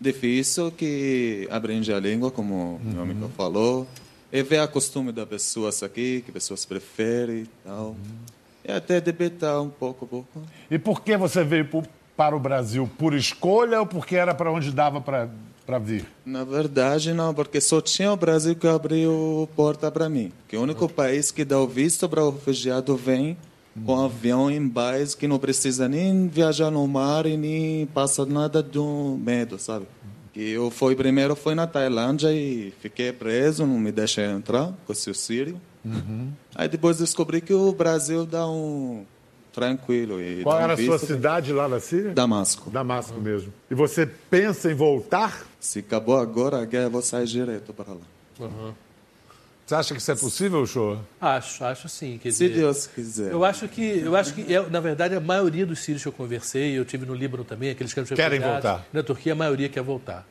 difícil 0.00 0.70
que 0.70 1.46
aprende 1.50 1.92
a 1.92 1.98
língua, 1.98 2.30
como 2.30 2.80
meu 2.82 3.02
amigo 3.02 3.28
falou, 3.36 3.86
e 4.32 4.42
ver 4.42 4.58
a 4.60 4.68
costume 4.68 5.10
das 5.12 5.28
pessoas 5.28 5.82
aqui, 5.82 6.22
que 6.24 6.30
pessoas 6.32 6.64
preferem 6.64 7.38
e 7.42 7.48
tal. 7.64 7.96
E 8.64 8.70
até 8.70 9.00
debater 9.00 9.48
um 9.60 9.70
pouco, 9.70 10.06
pouco. 10.06 10.42
E 10.70 10.78
por 10.78 11.00
que 11.02 11.16
você 11.16 11.42
veio 11.42 11.66
para 12.16 12.36
o 12.36 12.40
Brasil? 12.40 12.88
Por 12.98 13.14
escolha 13.14 13.80
ou 13.80 13.86
porque 13.86 14.14
era 14.16 14.34
para 14.34 14.52
onde 14.52 14.70
dava 14.70 15.00
para 15.00 15.28
vir? 15.76 16.06
Na 16.24 16.44
verdade, 16.44 17.12
não, 17.12 17.34
porque 17.34 17.60
só 17.60 17.80
tinha 17.82 18.10
o 18.10 18.16
Brasil 18.16 18.56
que 18.56 18.66
abriu 18.66 19.46
porta 19.54 19.90
para 19.90 20.08
mim. 20.08 20.32
Que 20.48 20.56
é 20.56 20.58
o 20.58 20.62
único 20.62 20.88
país 20.88 21.30
que 21.30 21.44
dá 21.44 21.60
o 21.60 21.66
visto 21.66 22.08
para 22.08 22.24
o 22.24 22.30
refugiado 22.30 22.96
vem 22.96 23.36
com 23.84 24.00
avião 24.00 24.50
em 24.50 24.66
base 24.66 25.16
que 25.16 25.28
não 25.28 25.38
precisa 25.38 25.88
nem 25.88 26.26
viajar 26.26 26.70
no 26.70 26.86
mar 26.86 27.26
e 27.26 27.36
nem 27.36 27.86
passa 27.86 28.24
nada 28.24 28.62
do 28.62 29.18
medo, 29.20 29.58
sabe? 29.58 29.86
Que 30.32 30.50
eu 30.50 30.70
fui 30.70 30.96
primeiro 30.96 31.36
fui 31.36 31.54
na 31.54 31.66
Tailândia 31.66 32.32
e 32.32 32.72
fiquei 32.80 33.12
preso, 33.12 33.66
não 33.66 33.78
me 33.78 33.92
deixei 33.92 34.24
entrar, 34.24 34.72
com 34.86 34.92
o 34.92 34.96
seu 34.96 35.14
sírio. 35.14 35.60
Aí 36.54 36.68
depois 36.68 36.98
descobri 36.98 37.40
que 37.40 37.52
o 37.52 37.72
Brasil 37.72 38.26
dá 38.26 38.48
um 38.48 39.04
tranquilo 39.52 40.20
e 40.20 40.42
Qual 40.42 40.60
era 40.60 40.74
a 40.74 40.76
sua 40.76 40.98
cidade 40.98 41.52
lá 41.52 41.68
na 41.68 41.80
Síria? 41.80 42.12
Damasco. 42.12 42.70
Damasco 42.70 43.20
mesmo. 43.20 43.52
E 43.70 43.74
você 43.74 44.06
pensa 44.06 44.70
em 44.70 44.74
voltar? 44.74 45.46
Se 45.60 45.80
acabou 45.80 46.18
agora 46.18 46.62
a 46.62 46.64
guerra, 46.64 46.84
eu 46.84 46.90
vou 46.90 47.02
sair 47.02 47.26
direto 47.26 47.72
para 47.72 47.92
lá. 47.92 48.74
Você 49.66 49.74
acha 49.74 49.94
que 49.94 50.00
isso 50.00 50.10
é 50.10 50.14
possível, 50.14 50.64
show? 50.66 50.98
Acho, 51.20 51.62
acho 51.62 51.88
sim. 51.90 52.18
Quer 52.22 52.32
Se 52.32 52.48
dizer, 52.48 52.60
Deus 52.60 52.86
quiser. 52.86 53.32
Eu 53.32 53.44
acho 53.44 53.68
que, 53.68 53.98
eu 53.98 54.16
acho 54.16 54.32
que 54.32 54.54
é, 54.54 54.66
na 54.70 54.80
verdade, 54.80 55.14
a 55.14 55.20
maioria 55.20 55.66
dos 55.66 55.80
sírios 55.80 56.00
que 56.00 56.08
eu 56.08 56.12
conversei, 56.12 56.78
eu 56.78 56.86
tive 56.86 57.04
no 57.04 57.14
Líbano 57.14 57.44
também, 57.44 57.68
aqueles 57.68 57.92
que 57.92 58.02
Querem 58.14 58.40
voltar. 58.40 58.86
Na 58.92 59.02
Turquia, 59.02 59.32
a 59.32 59.36
maioria 59.36 59.68
quer 59.68 59.82
voltar. 59.82 60.26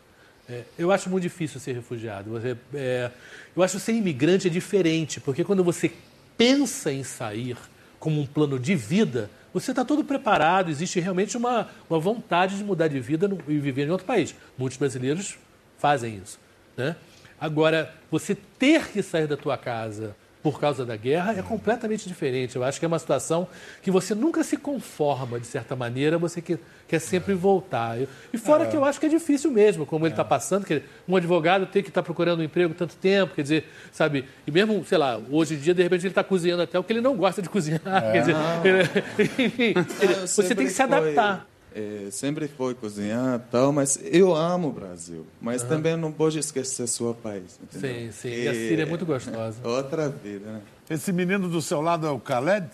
É, 0.49 0.63
eu 0.79 0.91
acho 0.91 1.09
muito 1.09 1.21
difícil 1.23 1.59
ser 1.59 1.73
refugiado. 1.73 2.31
Você, 2.31 2.57
é, 2.73 3.11
eu 3.55 3.61
acho 3.61 3.77
que 3.77 3.83
ser 3.83 3.91
imigrante 3.91 4.47
é 4.47 4.49
diferente, 4.49 5.19
porque 5.19 5.43
quando 5.43 5.63
você 5.63 5.91
pensa 6.35 6.91
em 6.91 7.03
sair 7.03 7.57
como 7.99 8.21
um 8.21 8.25
plano 8.25 8.59
de 8.59 8.75
vida, 8.75 9.29
você 9.53 9.71
está 9.71 9.83
todo 9.83 10.03
preparado, 10.03 10.69
existe 10.69 10.99
realmente 10.99 11.35
uma, 11.35 11.69
uma 11.89 11.99
vontade 11.99 12.57
de 12.57 12.63
mudar 12.63 12.87
de 12.87 12.99
vida 12.99 13.27
no- 13.27 13.39
e 13.47 13.57
viver 13.57 13.87
em 13.87 13.91
outro 13.91 14.05
país. 14.05 14.35
Muitos 14.57 14.77
brasileiros 14.77 15.37
fazem 15.77 16.17
isso. 16.23 16.39
Né? 16.75 16.95
Agora, 17.39 17.93
você 18.11 18.35
ter 18.35 18.87
que 18.89 19.01
sair 19.01 19.27
da 19.27 19.37
tua 19.37 19.57
casa 19.57 20.15
por 20.51 20.61
causa 20.61 20.85
da 20.85 20.95
guerra 20.95 21.33
é 21.37 21.41
completamente 21.41 22.07
diferente. 22.07 22.55
Eu 22.55 22.63
acho 22.63 22.79
que 22.79 22.85
é 22.85 22.87
uma 22.87 22.99
situação 22.99 23.47
que 23.81 23.91
você 23.91 24.15
nunca 24.15 24.43
se 24.45 24.55
conforma, 24.55 25.39
de 25.39 25.45
certa 25.45 25.75
maneira, 25.75 26.17
você 26.17 26.41
quer, 26.41 26.57
quer 26.87 26.99
sempre 26.99 27.33
voltar. 27.33 27.99
Eu- 27.99 28.07
E 28.33 28.37
fora 28.37 28.65
que 28.65 28.75
eu 28.77 28.85
acho 28.85 28.97
que 28.97 29.05
é 29.07 29.09
difícil 29.09 29.51
mesmo, 29.51 29.85
como 29.85 30.05
ele 30.05 30.13
está 30.13 30.23
passando, 30.23 30.65
que 30.65 30.81
um 31.05 31.17
advogado 31.17 31.65
tem 31.65 31.83
que 31.83 31.89
estar 31.89 32.01
procurando 32.01 32.39
um 32.39 32.43
emprego 32.43 32.73
tanto 32.73 32.95
tempo, 32.95 33.35
quer 33.35 33.41
dizer, 33.41 33.65
sabe, 33.91 34.23
e 34.45 34.51
mesmo, 34.51 34.85
sei 34.85 34.97
lá, 34.97 35.19
hoje 35.29 35.55
em 35.55 35.57
dia, 35.57 35.73
de 35.73 35.83
repente, 35.83 36.03
ele 36.03 36.09
está 36.09 36.23
cozinhando 36.23 36.61
até 36.63 36.79
o 36.79 36.83
que 36.83 36.93
ele 36.93 37.01
não 37.01 37.17
gosta 37.17 37.41
de 37.41 37.49
cozinhar. 37.49 37.81
Quer 38.13 38.19
dizer, 38.21 38.35
enfim, 39.19 39.73
ele- 40.01 40.13
Eu 40.13 40.27
você 40.27 40.55
tem 40.55 40.65
que 40.65 40.71
se 40.71 40.81
adaptar. 40.81 41.45
É, 41.75 42.07
sempre 42.11 42.47
foi 42.47 42.73
cozinhar 42.73 43.35
e 43.35 43.51
tal, 43.51 43.71
mas 43.71 43.99
eu 44.03 44.35
amo 44.35 44.69
o 44.69 44.71
Brasil. 44.71 45.25
Mas 45.39 45.63
também 45.63 45.95
não 45.95 46.11
pode 46.11 46.39
esquecer 46.39 46.87
seu 46.87 47.13
país. 47.13 47.59
Sim, 47.69 47.77
entendeu? 47.77 48.11
sim. 48.13 48.29
E 48.29 48.47
a 48.47 48.53
Síria 48.53 48.83
é 48.83 48.85
muito 48.85 49.05
gostosa. 49.05 49.57
Outra 49.63 50.09
vida, 50.09 50.51
né? 50.51 50.61
Esse 50.89 51.11
menino 51.11 51.47
do 51.49 51.61
seu 51.61 51.81
lado 51.81 52.07
é 52.07 52.09
o 52.09 52.17
Khaled? 52.17 52.67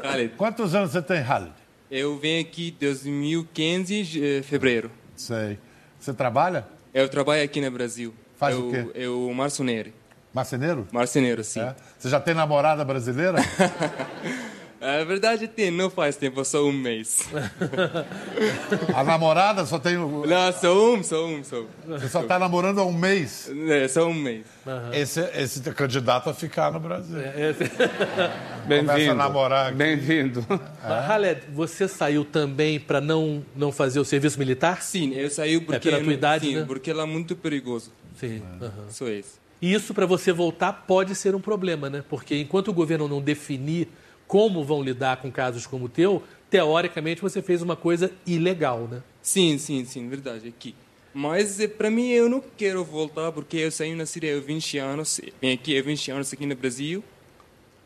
Khaled, 0.00 0.34
Quantos 0.38 0.74
anos 0.74 0.92
você 0.92 1.02
tem, 1.02 1.22
Khaled? 1.22 1.52
eu 1.90 2.18
venho 2.18 2.40
aqui 2.40 2.74
em 2.76 2.80
2015, 2.80 4.24
eh, 4.24 4.42
fevereiro. 4.42 4.90
Sei. 5.14 5.58
Você 6.00 6.12
trabalha? 6.12 6.66
Eu 6.92 7.08
trabalho 7.08 7.42
aqui 7.44 7.60
no 7.60 7.70
Brasil. 7.70 8.12
Faz 8.36 8.56
eu, 8.56 8.68
o 8.68 8.70
quê? 8.70 8.86
Eu 8.94 9.32
marceneiro. 9.32 9.92
Marceneiro? 10.32 10.88
Marceneiro, 10.90 11.44
sim. 11.44 11.60
É? 11.60 11.74
Você 11.96 12.08
já 12.08 12.18
tem 12.18 12.34
namorada 12.34 12.84
brasileira? 12.84 13.38
A 14.84 15.02
verdade 15.04 15.48
tem, 15.48 15.70
não 15.70 15.88
faz 15.88 16.14
tempo, 16.14 16.44
só 16.44 16.62
um 16.62 16.72
mês. 16.72 17.26
A 18.94 19.02
namorada 19.02 19.64
só 19.64 19.78
tem. 19.78 19.96
o- 19.96 20.26
não, 20.26 20.52
só 20.52 20.94
um, 20.94 21.02
só 21.02 21.26
um, 21.26 21.42
só. 21.42 21.64
Você 21.86 22.08
só 22.08 22.20
está 22.20 22.38
namorando 22.38 22.80
há 22.80 22.84
um 22.84 22.92
mês. 22.92 23.50
É, 23.68 23.88
só 23.88 24.06
um 24.06 24.12
mês. 24.12 24.44
Esse, 24.92 25.20
esse 25.36 25.66
é 25.66 25.72
candidato 25.72 26.28
a 26.28 26.34
ficar 26.34 26.70
no 26.70 26.80
Brasil. 26.80 27.18
É, 27.18 27.54
Começa 28.64 28.92
a 28.92 28.94
Bem-vindo. 28.94 29.14
namorar 29.14 29.68
aqui. 29.68 29.76
Bem-vindo. 29.78 30.44
Mas, 30.48 31.10
Haled, 31.10 31.40
você 31.52 31.88
saiu 31.88 32.22
também 32.24 32.78
para 32.78 33.00
não, 33.00 33.42
não 33.56 33.72
fazer 33.72 34.00
o 34.00 34.04
serviço 34.04 34.38
militar? 34.38 34.82
Sim, 34.82 35.14
eu 35.14 35.30
saí 35.30 35.58
porque, 35.60 35.88
pela 35.90 36.02
tua 36.02 36.12
idade, 36.12 36.46
sim, 36.46 36.56
né? 36.56 36.64
porque 36.66 36.90
ela 36.90 37.04
é 37.04 37.06
muito 37.06 37.34
perigoso. 37.34 37.90
Sim. 38.20 38.42
aham. 38.60 38.72
Só 38.90 39.08
isso. 39.08 39.42
E 39.62 39.72
isso, 39.72 39.94
para 39.94 40.04
você 40.04 40.30
voltar, 40.30 40.84
pode 40.86 41.14
ser 41.14 41.34
um 41.34 41.40
problema, 41.40 41.88
né? 41.88 42.04
Porque 42.06 42.36
enquanto 42.36 42.68
o 42.68 42.72
governo 42.74 43.08
não 43.08 43.22
definir 43.22 43.88
como 44.26 44.64
vão 44.64 44.82
lidar 44.82 45.18
com 45.18 45.30
casos 45.30 45.66
como 45.66 45.86
o 45.86 45.88
teu, 45.88 46.22
teoricamente 46.50 47.20
você 47.20 47.42
fez 47.42 47.62
uma 47.62 47.76
coisa 47.76 48.10
ilegal, 48.26 48.88
né? 48.90 49.02
Sim, 49.20 49.58
sim, 49.58 49.84
sim, 49.84 50.08
verdade, 50.08 50.48
aqui. 50.48 50.74
Mas 51.12 51.60
eh, 51.60 51.68
para 51.68 51.90
mim 51.90 52.08
eu 52.08 52.28
não 52.28 52.42
quero 52.56 52.84
voltar 52.84 53.30
porque 53.32 53.56
eu 53.56 53.70
saí 53.70 53.94
na 53.94 54.04
Síria 54.04 54.36
há 54.36 54.40
20 54.40 54.78
anos, 54.78 55.20
vim 55.40 55.52
aqui 55.52 55.78
há 55.78 55.82
20 55.82 56.10
anos 56.10 56.32
aqui 56.32 56.44
no 56.44 56.56
Brasil. 56.56 57.02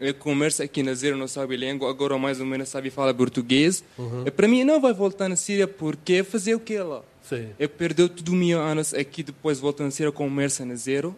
Eu 0.01 0.15
começo 0.15 0.63
aqui 0.63 0.81
na 0.83 0.95
zero, 0.95 1.17
não 1.17 1.27
sabe 1.27 1.57
língua, 1.57 1.91
agora 1.91 2.17
mais 2.17 2.39
ou 2.41 2.47
menos 2.47 2.69
sabe 2.69 2.89
falar 2.89 3.13
português. 3.15 3.83
E 4.25 4.31
para 4.31 4.47
mim 4.47 4.63
não 4.63 4.81
vai 4.81 4.93
voltar 4.93 5.29
na 5.29 5.35
Síria 5.35 5.67
porque 5.67 6.23
fazer 6.23 6.55
o 6.55 6.61
que 6.61 6.79
lá? 6.79 7.03
Sim. 7.21 7.49
Eu 7.59 7.69
perdi 7.69 8.09
tudo 8.09 8.33
mil 8.33 8.61
anos 8.61 8.95
aqui, 8.95 9.25
depois 9.25 9.59
volto 9.59 9.83
na 9.83 9.91
Síria 9.91 10.13
começa 10.13 10.65
na 10.65 10.77
zero. 10.77 11.17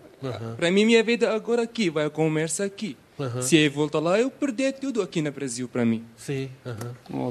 Para 0.57 0.71
mim 0.71 0.87
minha 0.87 1.03
vida 1.03 1.31
agora 1.31 1.63
aqui, 1.63 1.91
vai 1.91 2.09
começar 2.09 2.65
aqui. 2.65 2.97
Se 3.43 3.57
eu 3.57 3.71
voltar 3.71 3.99
lá, 4.01 4.19
eu 4.19 4.31
perdi 4.31 4.73
tudo 4.73 5.03
aqui 5.03 5.21
no 5.23 5.31
Brasil 5.33 5.69
para 5.69 5.85
mim. 5.85 6.05
Sim. 6.17 6.51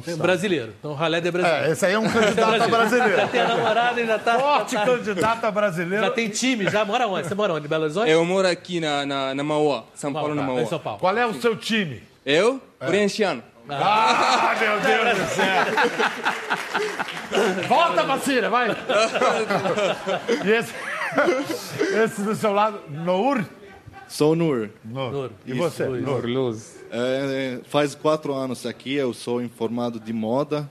É 0.07 0.15
brasileiro. 0.15 0.73
Então, 0.79 0.91
o 0.91 0.95
Haled 0.95 1.27
é 1.27 1.31
brasileiro. 1.31 1.65
É, 1.67 1.71
esse 1.71 1.85
aí 1.85 1.93
é 1.93 1.99
um 1.99 2.09
candidato 2.09 2.61
a 2.63 2.67
brasileiro. 2.67 3.15
Já 3.15 3.27
tem 3.27 3.41
a 3.41 3.47
namorada 3.47 4.01
e 4.01 4.05
já 4.07 4.19
tá. 4.19 4.39
Forte 4.39 4.75
tá- 4.75 4.85
candidato 4.85 5.43
a 5.45 5.51
brasileiro. 5.51 6.05
já 6.05 6.11
tem 6.11 6.29
time, 6.29 6.69
já 6.69 6.83
mora 6.85 7.07
onde? 7.07 7.27
Você 7.27 7.35
mora 7.35 7.53
onde? 7.53 7.67
Belo 7.67 7.83
Horizonte? 7.83 8.09
Eu 8.11 8.23
moro 8.25 8.47
aqui 8.47 8.79
na, 8.79 9.05
na, 9.05 9.35
na 9.35 9.43
Mauá, 9.43 9.83
São 9.95 10.11
Paulo, 10.13 10.35
na 10.35 10.41
Tá, 10.41 10.47
Mauá. 10.47 10.61
em 10.61 10.65
São 10.67 10.79
Paulo. 10.79 10.99
Qual 10.99 11.17
é 11.17 11.25
o 11.25 11.33
seu 11.33 11.55
time? 11.55 12.03
Eu? 12.25 12.61
Corinthiano. 12.79 13.43
Ah, 13.71 14.55
meu 14.59 14.79
Deus 14.79 15.17
do 15.19 15.25
céu! 15.35 15.65
Volta, 17.67 18.03
Macira, 18.03 18.49
vai! 18.49 18.69
E 20.43 20.49
esse, 20.51 20.73
esse 22.03 22.21
do 22.23 22.35
seu 22.35 22.51
lado, 22.51 22.79
Nour? 22.89 23.43
Sou 24.09 24.35
Nur. 24.35 24.69
Nour. 24.83 25.11
Nur. 25.11 25.31
E 25.45 25.53
você, 25.53 25.85
Luiz. 25.85 26.03
Nour? 26.03 26.25
Luz. 26.25 26.83
É, 26.91 27.61
faz 27.65 27.93
quatro 27.93 28.33
anos 28.33 28.65
aqui, 28.65 28.95
eu 28.95 29.13
sou 29.13 29.41
informado 29.41 29.99
de 29.99 30.11
moda. 30.11 30.69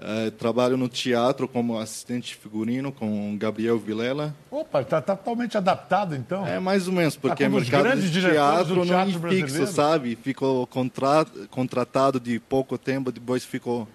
É, 0.00 0.30
trabalho 0.30 0.76
no 0.76 0.88
teatro 0.88 1.48
como 1.48 1.76
assistente 1.76 2.36
figurino 2.36 2.92
com 2.92 3.36
Gabriel 3.36 3.78
Vilela. 3.78 4.32
Opa, 4.48 4.82
está 4.82 5.00
totalmente 5.00 5.56
adaptado, 5.56 6.14
então. 6.14 6.46
É 6.46 6.60
mais 6.60 6.86
ou 6.86 6.92
menos, 6.92 7.16
porque 7.16 7.42
como 7.42 7.56
o 7.56 7.60
mercado 7.60 8.00
de 8.00 8.20
teatro 8.20 8.74
do 8.74 8.74
não 8.76 8.82
é 8.82 8.86
teatro 8.86 9.12
fixo, 9.12 9.20
brasileiro. 9.20 9.66
sabe? 9.72 10.16
Ficou 10.22 10.66
contra... 10.68 11.26
contratado 11.50 12.20
de 12.20 12.38
pouco 12.38 12.78
tempo, 12.78 13.10
depois 13.10 13.44
ficou 13.44 13.88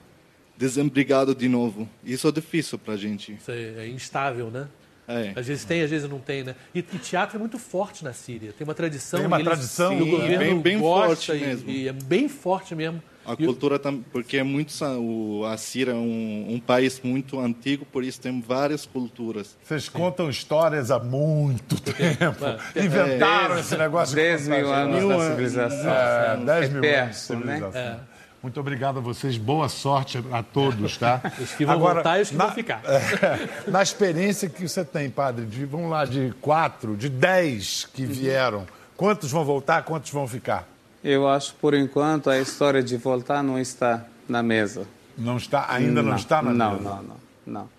desempregado 0.58 1.34
de 1.34 1.48
novo. 1.48 1.88
Isso 2.04 2.28
é 2.28 2.32
difícil 2.34 2.78
para 2.78 2.96
a 2.96 2.98
gente. 2.98 3.34
Isso 3.34 3.52
é, 3.52 3.86
é 3.86 3.88
instável, 3.88 4.50
né? 4.52 4.68
É. 5.08 5.34
Às 5.36 5.48
vezes 5.48 5.66
tem, 5.66 5.82
às 5.82 5.90
vezes 5.90 6.10
não 6.10 6.20
tem, 6.20 6.44
né? 6.44 6.56
E, 6.74 6.80
e 6.80 6.84
teatro 6.84 7.36
é 7.38 7.40
muito 7.40 7.60
forte 7.60 8.04
na 8.04 8.14
Síria. 8.14 8.54
Tem 8.58 8.64
uma 8.66 8.74
tradição. 8.74 9.20
Tem 9.20 9.28
uma 9.28 9.38
e 9.38 9.42
eles- 9.42 9.52
tradição. 9.52 9.96
O 10.00 10.04
Sim, 10.04 10.12
governo 10.12 10.38
bem- 10.38 10.60
bem 10.62 10.80
gosta 10.80 11.08
forte 11.08 11.32
e- 11.32 11.46
mesmo. 11.48 11.70
E, 11.70 11.88
é 11.90 11.94
bem 11.94 12.30
forte 12.30 12.74
mesmo. 12.74 13.02
A 13.26 13.34
E 13.34 13.38
cultura 13.38 13.80
também, 13.80 14.04
porque 14.12 14.36
é 14.38 14.44
muito 14.44 14.74
o 15.00 15.46
a 15.46 15.56
Síria 15.56 15.92
é 15.92 15.96
um, 15.96 16.46
um 16.56 16.60
país 16.60 17.00
muito 17.02 17.40
antigo, 17.40 17.86
por 17.86 18.04
isso 18.04 18.20
tem 18.20 18.42
várias 18.42 18.86
culturas. 18.86 19.56
Vocês 19.64 19.88
contam 19.88 20.30
histórias 20.30 20.92
há 20.92 21.00
muito 21.00 21.80
tempo. 21.82 22.46
É. 22.76 22.84
Inventaram 22.86 23.58
esse 23.58 23.78
negócio. 23.78 24.14
de 24.14 24.22
10 24.22 24.48
mil 24.50 24.74
anos 24.74 24.98
Mil 25.00 25.08
da 25.10 25.30
civilização. 25.30 25.94
É, 25.94 26.38
10 26.46 26.66
É 26.66 26.74
mil 26.74 26.82
perto, 26.82 27.04
anos 27.04 27.28
de 27.28 27.34
né? 27.36 27.54
civilização. 27.60 28.00
Muito 28.44 28.60
obrigado 28.60 28.98
a 28.98 29.02
vocês, 29.02 29.38
boa 29.38 29.70
sorte 29.70 30.22
a 30.30 30.44
todos, 30.44 30.98
tá? 30.98 31.22
Os 31.42 31.54
que 31.54 31.66
vão 31.66 31.80
voltar 31.80 32.20
e 32.20 32.24
os 32.24 32.30
que 32.30 32.36
na, 32.36 32.48
vão 32.48 32.54
ficar. 32.54 32.82
é, 32.84 33.72
na 33.72 33.82
experiência 33.82 34.50
que 34.50 34.68
você 34.68 34.84
tem, 34.84 35.10
padre, 35.10 35.46
de, 35.46 35.64
vamos 35.64 35.90
lá, 35.90 36.04
de 36.04 36.34
quatro, 36.42 36.98
de 36.98 37.08
dez 37.08 37.88
que 37.94 38.06
vieram, 38.06 38.68
quantos 38.98 39.32
vão 39.32 39.46
voltar, 39.46 39.84
quantos 39.84 40.12
vão 40.12 40.28
ficar? 40.28 40.68
Eu 41.02 41.26
acho, 41.26 41.56
por 41.56 41.74
enquanto, 41.74 42.30
a 42.30 42.38
história 42.38 42.84
de 42.84 42.98
voltar 42.98 43.42
não 43.42 43.58
está 43.58 44.06
na 44.28 44.44
mesa. 44.44 44.86
Não 45.18 45.38
está, 45.38 45.66
ainda 45.70 46.04
não, 46.04 46.14
está 46.14 46.42
na 46.42 46.52
não, 46.52 46.72
mesa? 46.74 46.84
Não, 46.84 47.02
não, 47.02 47.18
não. 47.46 47.70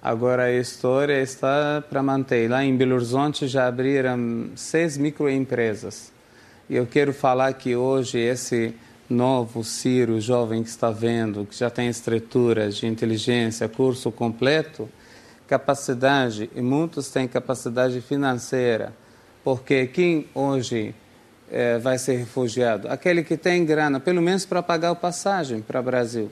Agora 0.00 0.44
a 0.44 0.52
história 0.52 1.20
está 1.20 1.82
para 1.90 2.00
manter. 2.00 2.48
Lá 2.48 2.62
em 2.62 2.76
Belo 2.76 2.94
Horizonte 2.94 3.48
já 3.48 3.66
abriram 3.66 4.50
seis 4.54 4.96
microempresas. 4.96 6.12
E 6.70 6.76
eu 6.76 6.86
quero 6.86 7.12
falar 7.12 7.52
que 7.54 7.74
hoje 7.74 8.20
esse 8.20 8.72
novo 9.12 9.62
Ciro 9.62 10.20
jovem 10.20 10.62
que 10.62 10.68
está 10.68 10.90
vendo, 10.90 11.46
que 11.46 11.56
já 11.56 11.70
tem 11.70 11.88
estruturas 11.88 12.76
de 12.76 12.86
inteligência, 12.86 13.68
curso 13.68 14.10
completo, 14.10 14.88
capacidade, 15.46 16.50
e 16.54 16.62
muitos 16.62 17.10
têm 17.10 17.28
capacidade 17.28 18.00
financeira, 18.00 18.92
porque 19.44 19.86
quem 19.86 20.26
hoje 20.34 20.94
eh, 21.50 21.78
vai 21.78 21.98
ser 21.98 22.16
refugiado? 22.16 22.88
Aquele 22.88 23.22
que 23.22 23.36
tem 23.36 23.64
grana, 23.64 24.00
pelo 24.00 24.22
menos 24.22 24.46
para 24.46 24.62
pagar 24.62 24.90
a 24.90 24.94
passagem 24.94 25.60
para 25.60 25.80
o 25.80 25.82
Brasil. 25.82 26.30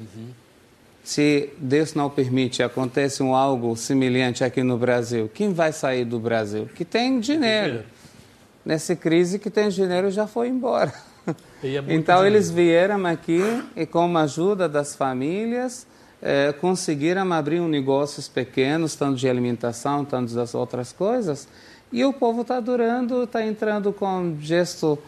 Se 1.05 1.51
Deus 1.59 1.95
não 1.95 2.09
permite, 2.09 2.63
acontece 2.63 3.23
um 3.23 3.35
algo 3.35 3.77
semelhante 3.77 4.43
aqui 4.45 4.63
no 4.63 4.79
Brasil, 4.79 5.31
quem 5.33 5.53
vai 5.53 5.73
sair 5.73 6.05
do 6.05 6.19
Brasil? 6.19 6.69
Que 6.75 6.85
tem 6.85 7.21
dinheiro. 7.21 7.85
Nessa 8.65 8.95
crise, 8.95 9.39
que 9.39 9.51
tem 9.51 9.69
dinheiro 9.69 10.11
já 10.11 10.27
foi 10.27 10.49
embora. 10.49 10.93
É 11.63 11.77
Então, 11.89 12.17
dinheiro. 12.17 12.27
eles 12.27 12.51
vieram 12.51 13.07
aqui 13.07 13.43
e, 13.77 13.85
com 13.87 14.17
a 14.17 14.23
ajuda 14.23 14.69
das 14.69 14.95
famílias, 14.97 15.87
eh, 16.23 16.53
conseguiram 16.61 17.33
abrir 17.33 17.61
um 17.61 17.69
negócios 17.69 18.29
pequenos, 18.29 18.95
tanto 18.95 19.17
de 19.17 19.29
alimentação, 19.29 20.05
tanto 20.05 20.35
das 20.35 20.55
outras 20.55 20.93
coisas. 20.93 21.49
E 21.93 22.05
o 22.05 22.13
povo 22.13 22.43
está 22.43 22.61
durando, 22.61 23.25
está 23.25 23.45
entrando 23.45 23.93
com 23.93 24.37
gesto 24.41 24.99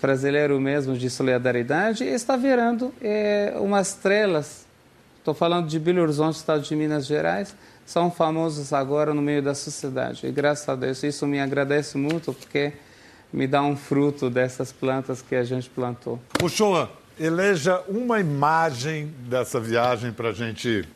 brasileiro 0.00 0.60
mesmo 0.60 0.96
de 0.96 1.08
solidariedade 1.08 2.04
e 2.04 2.08
está 2.08 2.36
virando 2.36 2.92
eh, 3.00 3.54
umas 3.58 3.90
estrelas. 3.90 4.66
Estou 5.18 5.32
falando 5.34 5.68
de 5.68 5.78
Belo 5.78 6.02
Horizonte, 6.02 6.36
estado 6.36 6.62
de 6.62 6.76
Minas 6.76 7.06
Gerais, 7.06 7.54
são 7.86 8.10
famosos 8.10 8.72
agora 8.72 9.14
no 9.14 9.22
meio 9.22 9.42
da 9.42 9.54
sociedade. 9.54 10.26
E 10.26 10.32
graças 10.32 10.68
a 10.68 10.74
Deus, 10.74 11.02
isso 11.02 11.26
me 11.26 11.40
agradece 11.40 11.96
muito, 11.96 12.32
porque 12.32 12.72
me 13.34 13.48
dá 13.48 13.62
um 13.62 13.76
fruto 13.76 14.30
dessas 14.30 14.70
plantas 14.70 15.20
que 15.20 15.34
a 15.34 15.42
gente 15.42 15.68
plantou. 15.68 16.20
Uchoa, 16.40 16.88
eleja 17.18 17.82
uma 17.88 18.20
imagem 18.20 19.12
dessa 19.28 19.58
viagem 19.58 20.12
para 20.12 20.28
a 20.28 20.32
gente 20.32 20.86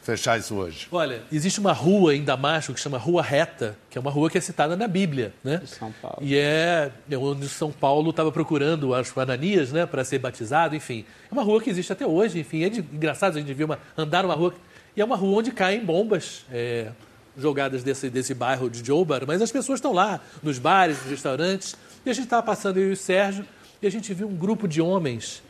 fechar 0.00 0.38
isso 0.38 0.54
hoje. 0.54 0.86
Olha, 0.92 1.22
existe 1.30 1.58
uma 1.58 1.72
rua 1.72 2.14
em 2.14 2.22
Damasco 2.22 2.72
que 2.72 2.78
chama 2.78 2.98
Rua 2.98 3.20
Reta, 3.20 3.76
que 3.90 3.98
é 3.98 4.00
uma 4.00 4.12
rua 4.12 4.30
que 4.30 4.38
é 4.38 4.40
citada 4.40 4.76
na 4.76 4.86
Bíblia, 4.86 5.34
né? 5.42 5.56
De 5.56 5.66
São 5.68 5.92
Paulo. 6.00 6.18
E 6.20 6.36
é 6.36 6.92
é 7.10 7.18
onde 7.18 7.48
São 7.48 7.72
Paulo 7.72 8.10
estava 8.10 8.30
procurando 8.30 8.94
as 8.94 9.16
Ananias, 9.18 9.72
né, 9.72 9.84
para 9.84 10.04
ser 10.04 10.20
batizado, 10.20 10.76
enfim. 10.76 11.04
É 11.28 11.34
uma 11.34 11.42
rua 11.42 11.60
que 11.60 11.68
existe 11.68 11.92
até 11.92 12.06
hoje, 12.06 12.38
enfim. 12.38 12.62
É 12.62 12.68
de, 12.68 12.78
engraçado 12.78 13.36
a 13.36 13.40
gente 13.40 13.52
ver 13.52 13.64
uma, 13.64 13.78
andar 13.98 14.22
numa 14.22 14.34
rua. 14.34 14.54
E 14.96 15.00
é 15.00 15.04
uma 15.04 15.16
rua 15.16 15.40
onde 15.40 15.50
caem 15.50 15.84
bombas 15.84 16.44
é, 16.50 16.90
jogadas 17.36 17.82
desse, 17.82 18.10
desse 18.10 18.34
bairro 18.34 18.68
de 18.68 18.84
Jobar, 18.84 19.26
mas 19.26 19.40
as 19.40 19.52
pessoas 19.52 19.78
estão 19.78 19.92
lá, 19.92 20.20
nos 20.42 20.58
bares, 20.58 20.98
nos 20.98 21.10
restaurantes. 21.10 21.76
E 22.04 22.10
a 22.10 22.12
gente 22.12 22.24
estava 22.24 22.42
passando, 22.42 22.78
eu 22.78 22.90
e 22.90 22.92
o 22.92 22.96
Sérgio, 22.96 23.44
e 23.82 23.86
a 23.86 23.90
gente 23.90 24.12
viu 24.12 24.28
um 24.28 24.36
grupo 24.36 24.66
de 24.66 24.80
homens 24.80 25.42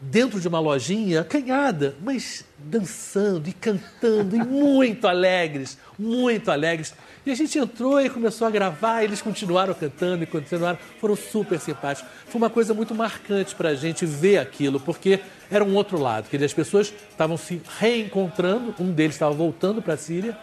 dentro 0.00 0.40
de 0.40 0.46
uma 0.46 0.60
lojinha, 0.60 1.22
acanhada, 1.22 1.96
mas 2.02 2.44
dançando 2.58 3.48
e 3.48 3.52
cantando 3.52 4.36
e 4.36 4.38
muito 4.38 5.06
alegres, 5.08 5.78
muito 5.98 6.50
alegres. 6.50 6.94
E 7.24 7.30
a 7.30 7.34
gente 7.34 7.58
entrou 7.58 8.00
e 8.00 8.08
começou 8.08 8.46
a 8.46 8.50
gravar, 8.50 9.02
eles 9.02 9.20
continuaram 9.20 9.74
cantando 9.74 10.22
e 10.22 10.26
continuaram, 10.26 10.78
foram 11.00 11.16
super 11.16 11.58
simpáticos. 11.58 12.08
Foi 12.26 12.38
uma 12.38 12.50
coisa 12.50 12.72
muito 12.72 12.94
marcante 12.94 13.54
para 13.54 13.70
a 13.70 13.74
gente 13.74 14.06
ver 14.06 14.38
aquilo, 14.38 14.78
porque 14.78 15.20
era 15.50 15.64
um 15.64 15.74
outro 15.74 15.98
lado, 15.98 16.28
que 16.28 16.36
as 16.36 16.54
pessoas 16.54 16.92
estavam 17.10 17.36
se 17.36 17.60
reencontrando, 17.78 18.74
um 18.78 18.92
deles 18.92 19.16
estava 19.16 19.34
voltando 19.34 19.82
para 19.82 19.94
a 19.94 19.96
Síria, 19.96 20.38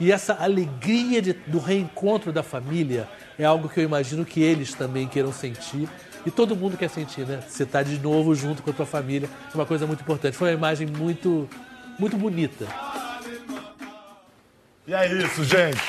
e 0.00 0.10
essa 0.10 0.34
alegria 0.34 1.20
de- 1.22 1.34
do 1.34 1.58
reencontro 1.58 2.32
da 2.32 2.42
família 2.42 3.06
é 3.38 3.44
algo 3.44 3.68
que 3.68 3.78
eu 3.78 3.84
imagino 3.84 4.24
que 4.24 4.42
eles 4.42 4.72
também 4.74 5.06
queiram 5.06 5.32
sentir. 5.32 5.88
E 6.26 6.30
todo 6.30 6.56
mundo 6.56 6.76
quer 6.76 6.90
sentir, 6.90 7.26
né? 7.26 7.40
Você 7.48 7.62
está 7.62 7.82
de 7.82 7.98
novo 7.98 8.34
junto 8.34 8.62
com 8.62 8.70
a 8.70 8.72
tua 8.72 8.86
família. 8.86 9.28
É 9.52 9.54
uma 9.56 9.64
coisa 9.66 9.86
muito 9.86 10.00
importante. 10.00 10.36
Foi 10.36 10.48
uma 10.48 10.54
imagem 10.54 10.86
muito, 10.86 11.48
muito 11.98 12.16
bonita. 12.16 12.66
E 14.86 14.92
é 14.92 15.06
isso, 15.22 15.44
gente. 15.44 15.80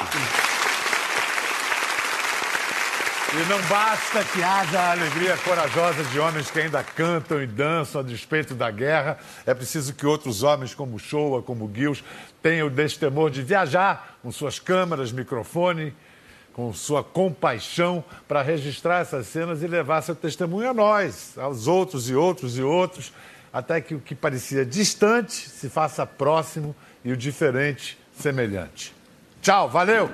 E 3.34 3.50
não 3.50 3.62
basta 3.70 4.26
que 4.26 4.44
haja 4.44 4.78
a 4.78 4.92
alegria 4.92 5.38
corajosa 5.38 6.04
de 6.04 6.20
homens 6.20 6.52
que 6.52 6.60
ainda 6.60 6.84
cantam 6.84 7.42
e 7.42 7.48
dançam 7.48 8.02
a 8.02 8.04
despeito 8.04 8.54
da 8.54 8.70
guerra. 8.70 9.18
É 9.46 9.54
preciso 9.54 9.94
que 9.94 10.06
outros 10.06 10.44
homens, 10.44 10.76
como 10.76 11.00
Shoa, 11.00 11.42
como 11.42 11.72
Gils, 11.74 12.04
tenham 12.42 12.68
o 12.68 12.70
destemor 12.70 13.32
de 13.32 13.42
viajar 13.42 14.18
com 14.22 14.34
suas 14.34 14.60
câmeras, 14.60 15.14
microfone, 15.14 15.96
com 16.52 16.74
sua 16.74 17.02
compaixão 17.06 18.04
para 18.28 18.42
registrar 18.42 19.00
essas 19.00 19.28
cenas 19.28 19.64
e 19.64 19.68
levar 19.68 20.02
seu 20.02 20.14
testemunho 20.16 20.70
a 20.70 20.74
nós, 20.74 21.38
aos 21.38 21.68
outros 21.68 22.10
e 22.10 22.14
outros 22.14 22.58
e 22.58 22.62
outros, 22.62 23.14
até 23.54 23.80
que 23.80 23.96
o 23.96 24.02
que 24.02 24.14
parecia 24.14 24.66
distante 24.66 25.50
se 25.50 25.70
faça 25.70 26.06
próximo 26.06 26.76
e 27.02 27.14
o 27.14 27.18
diferente 27.18 27.98
semelhante. 28.14 28.94
Tchau, 29.42 29.70
valeu! 29.70 30.12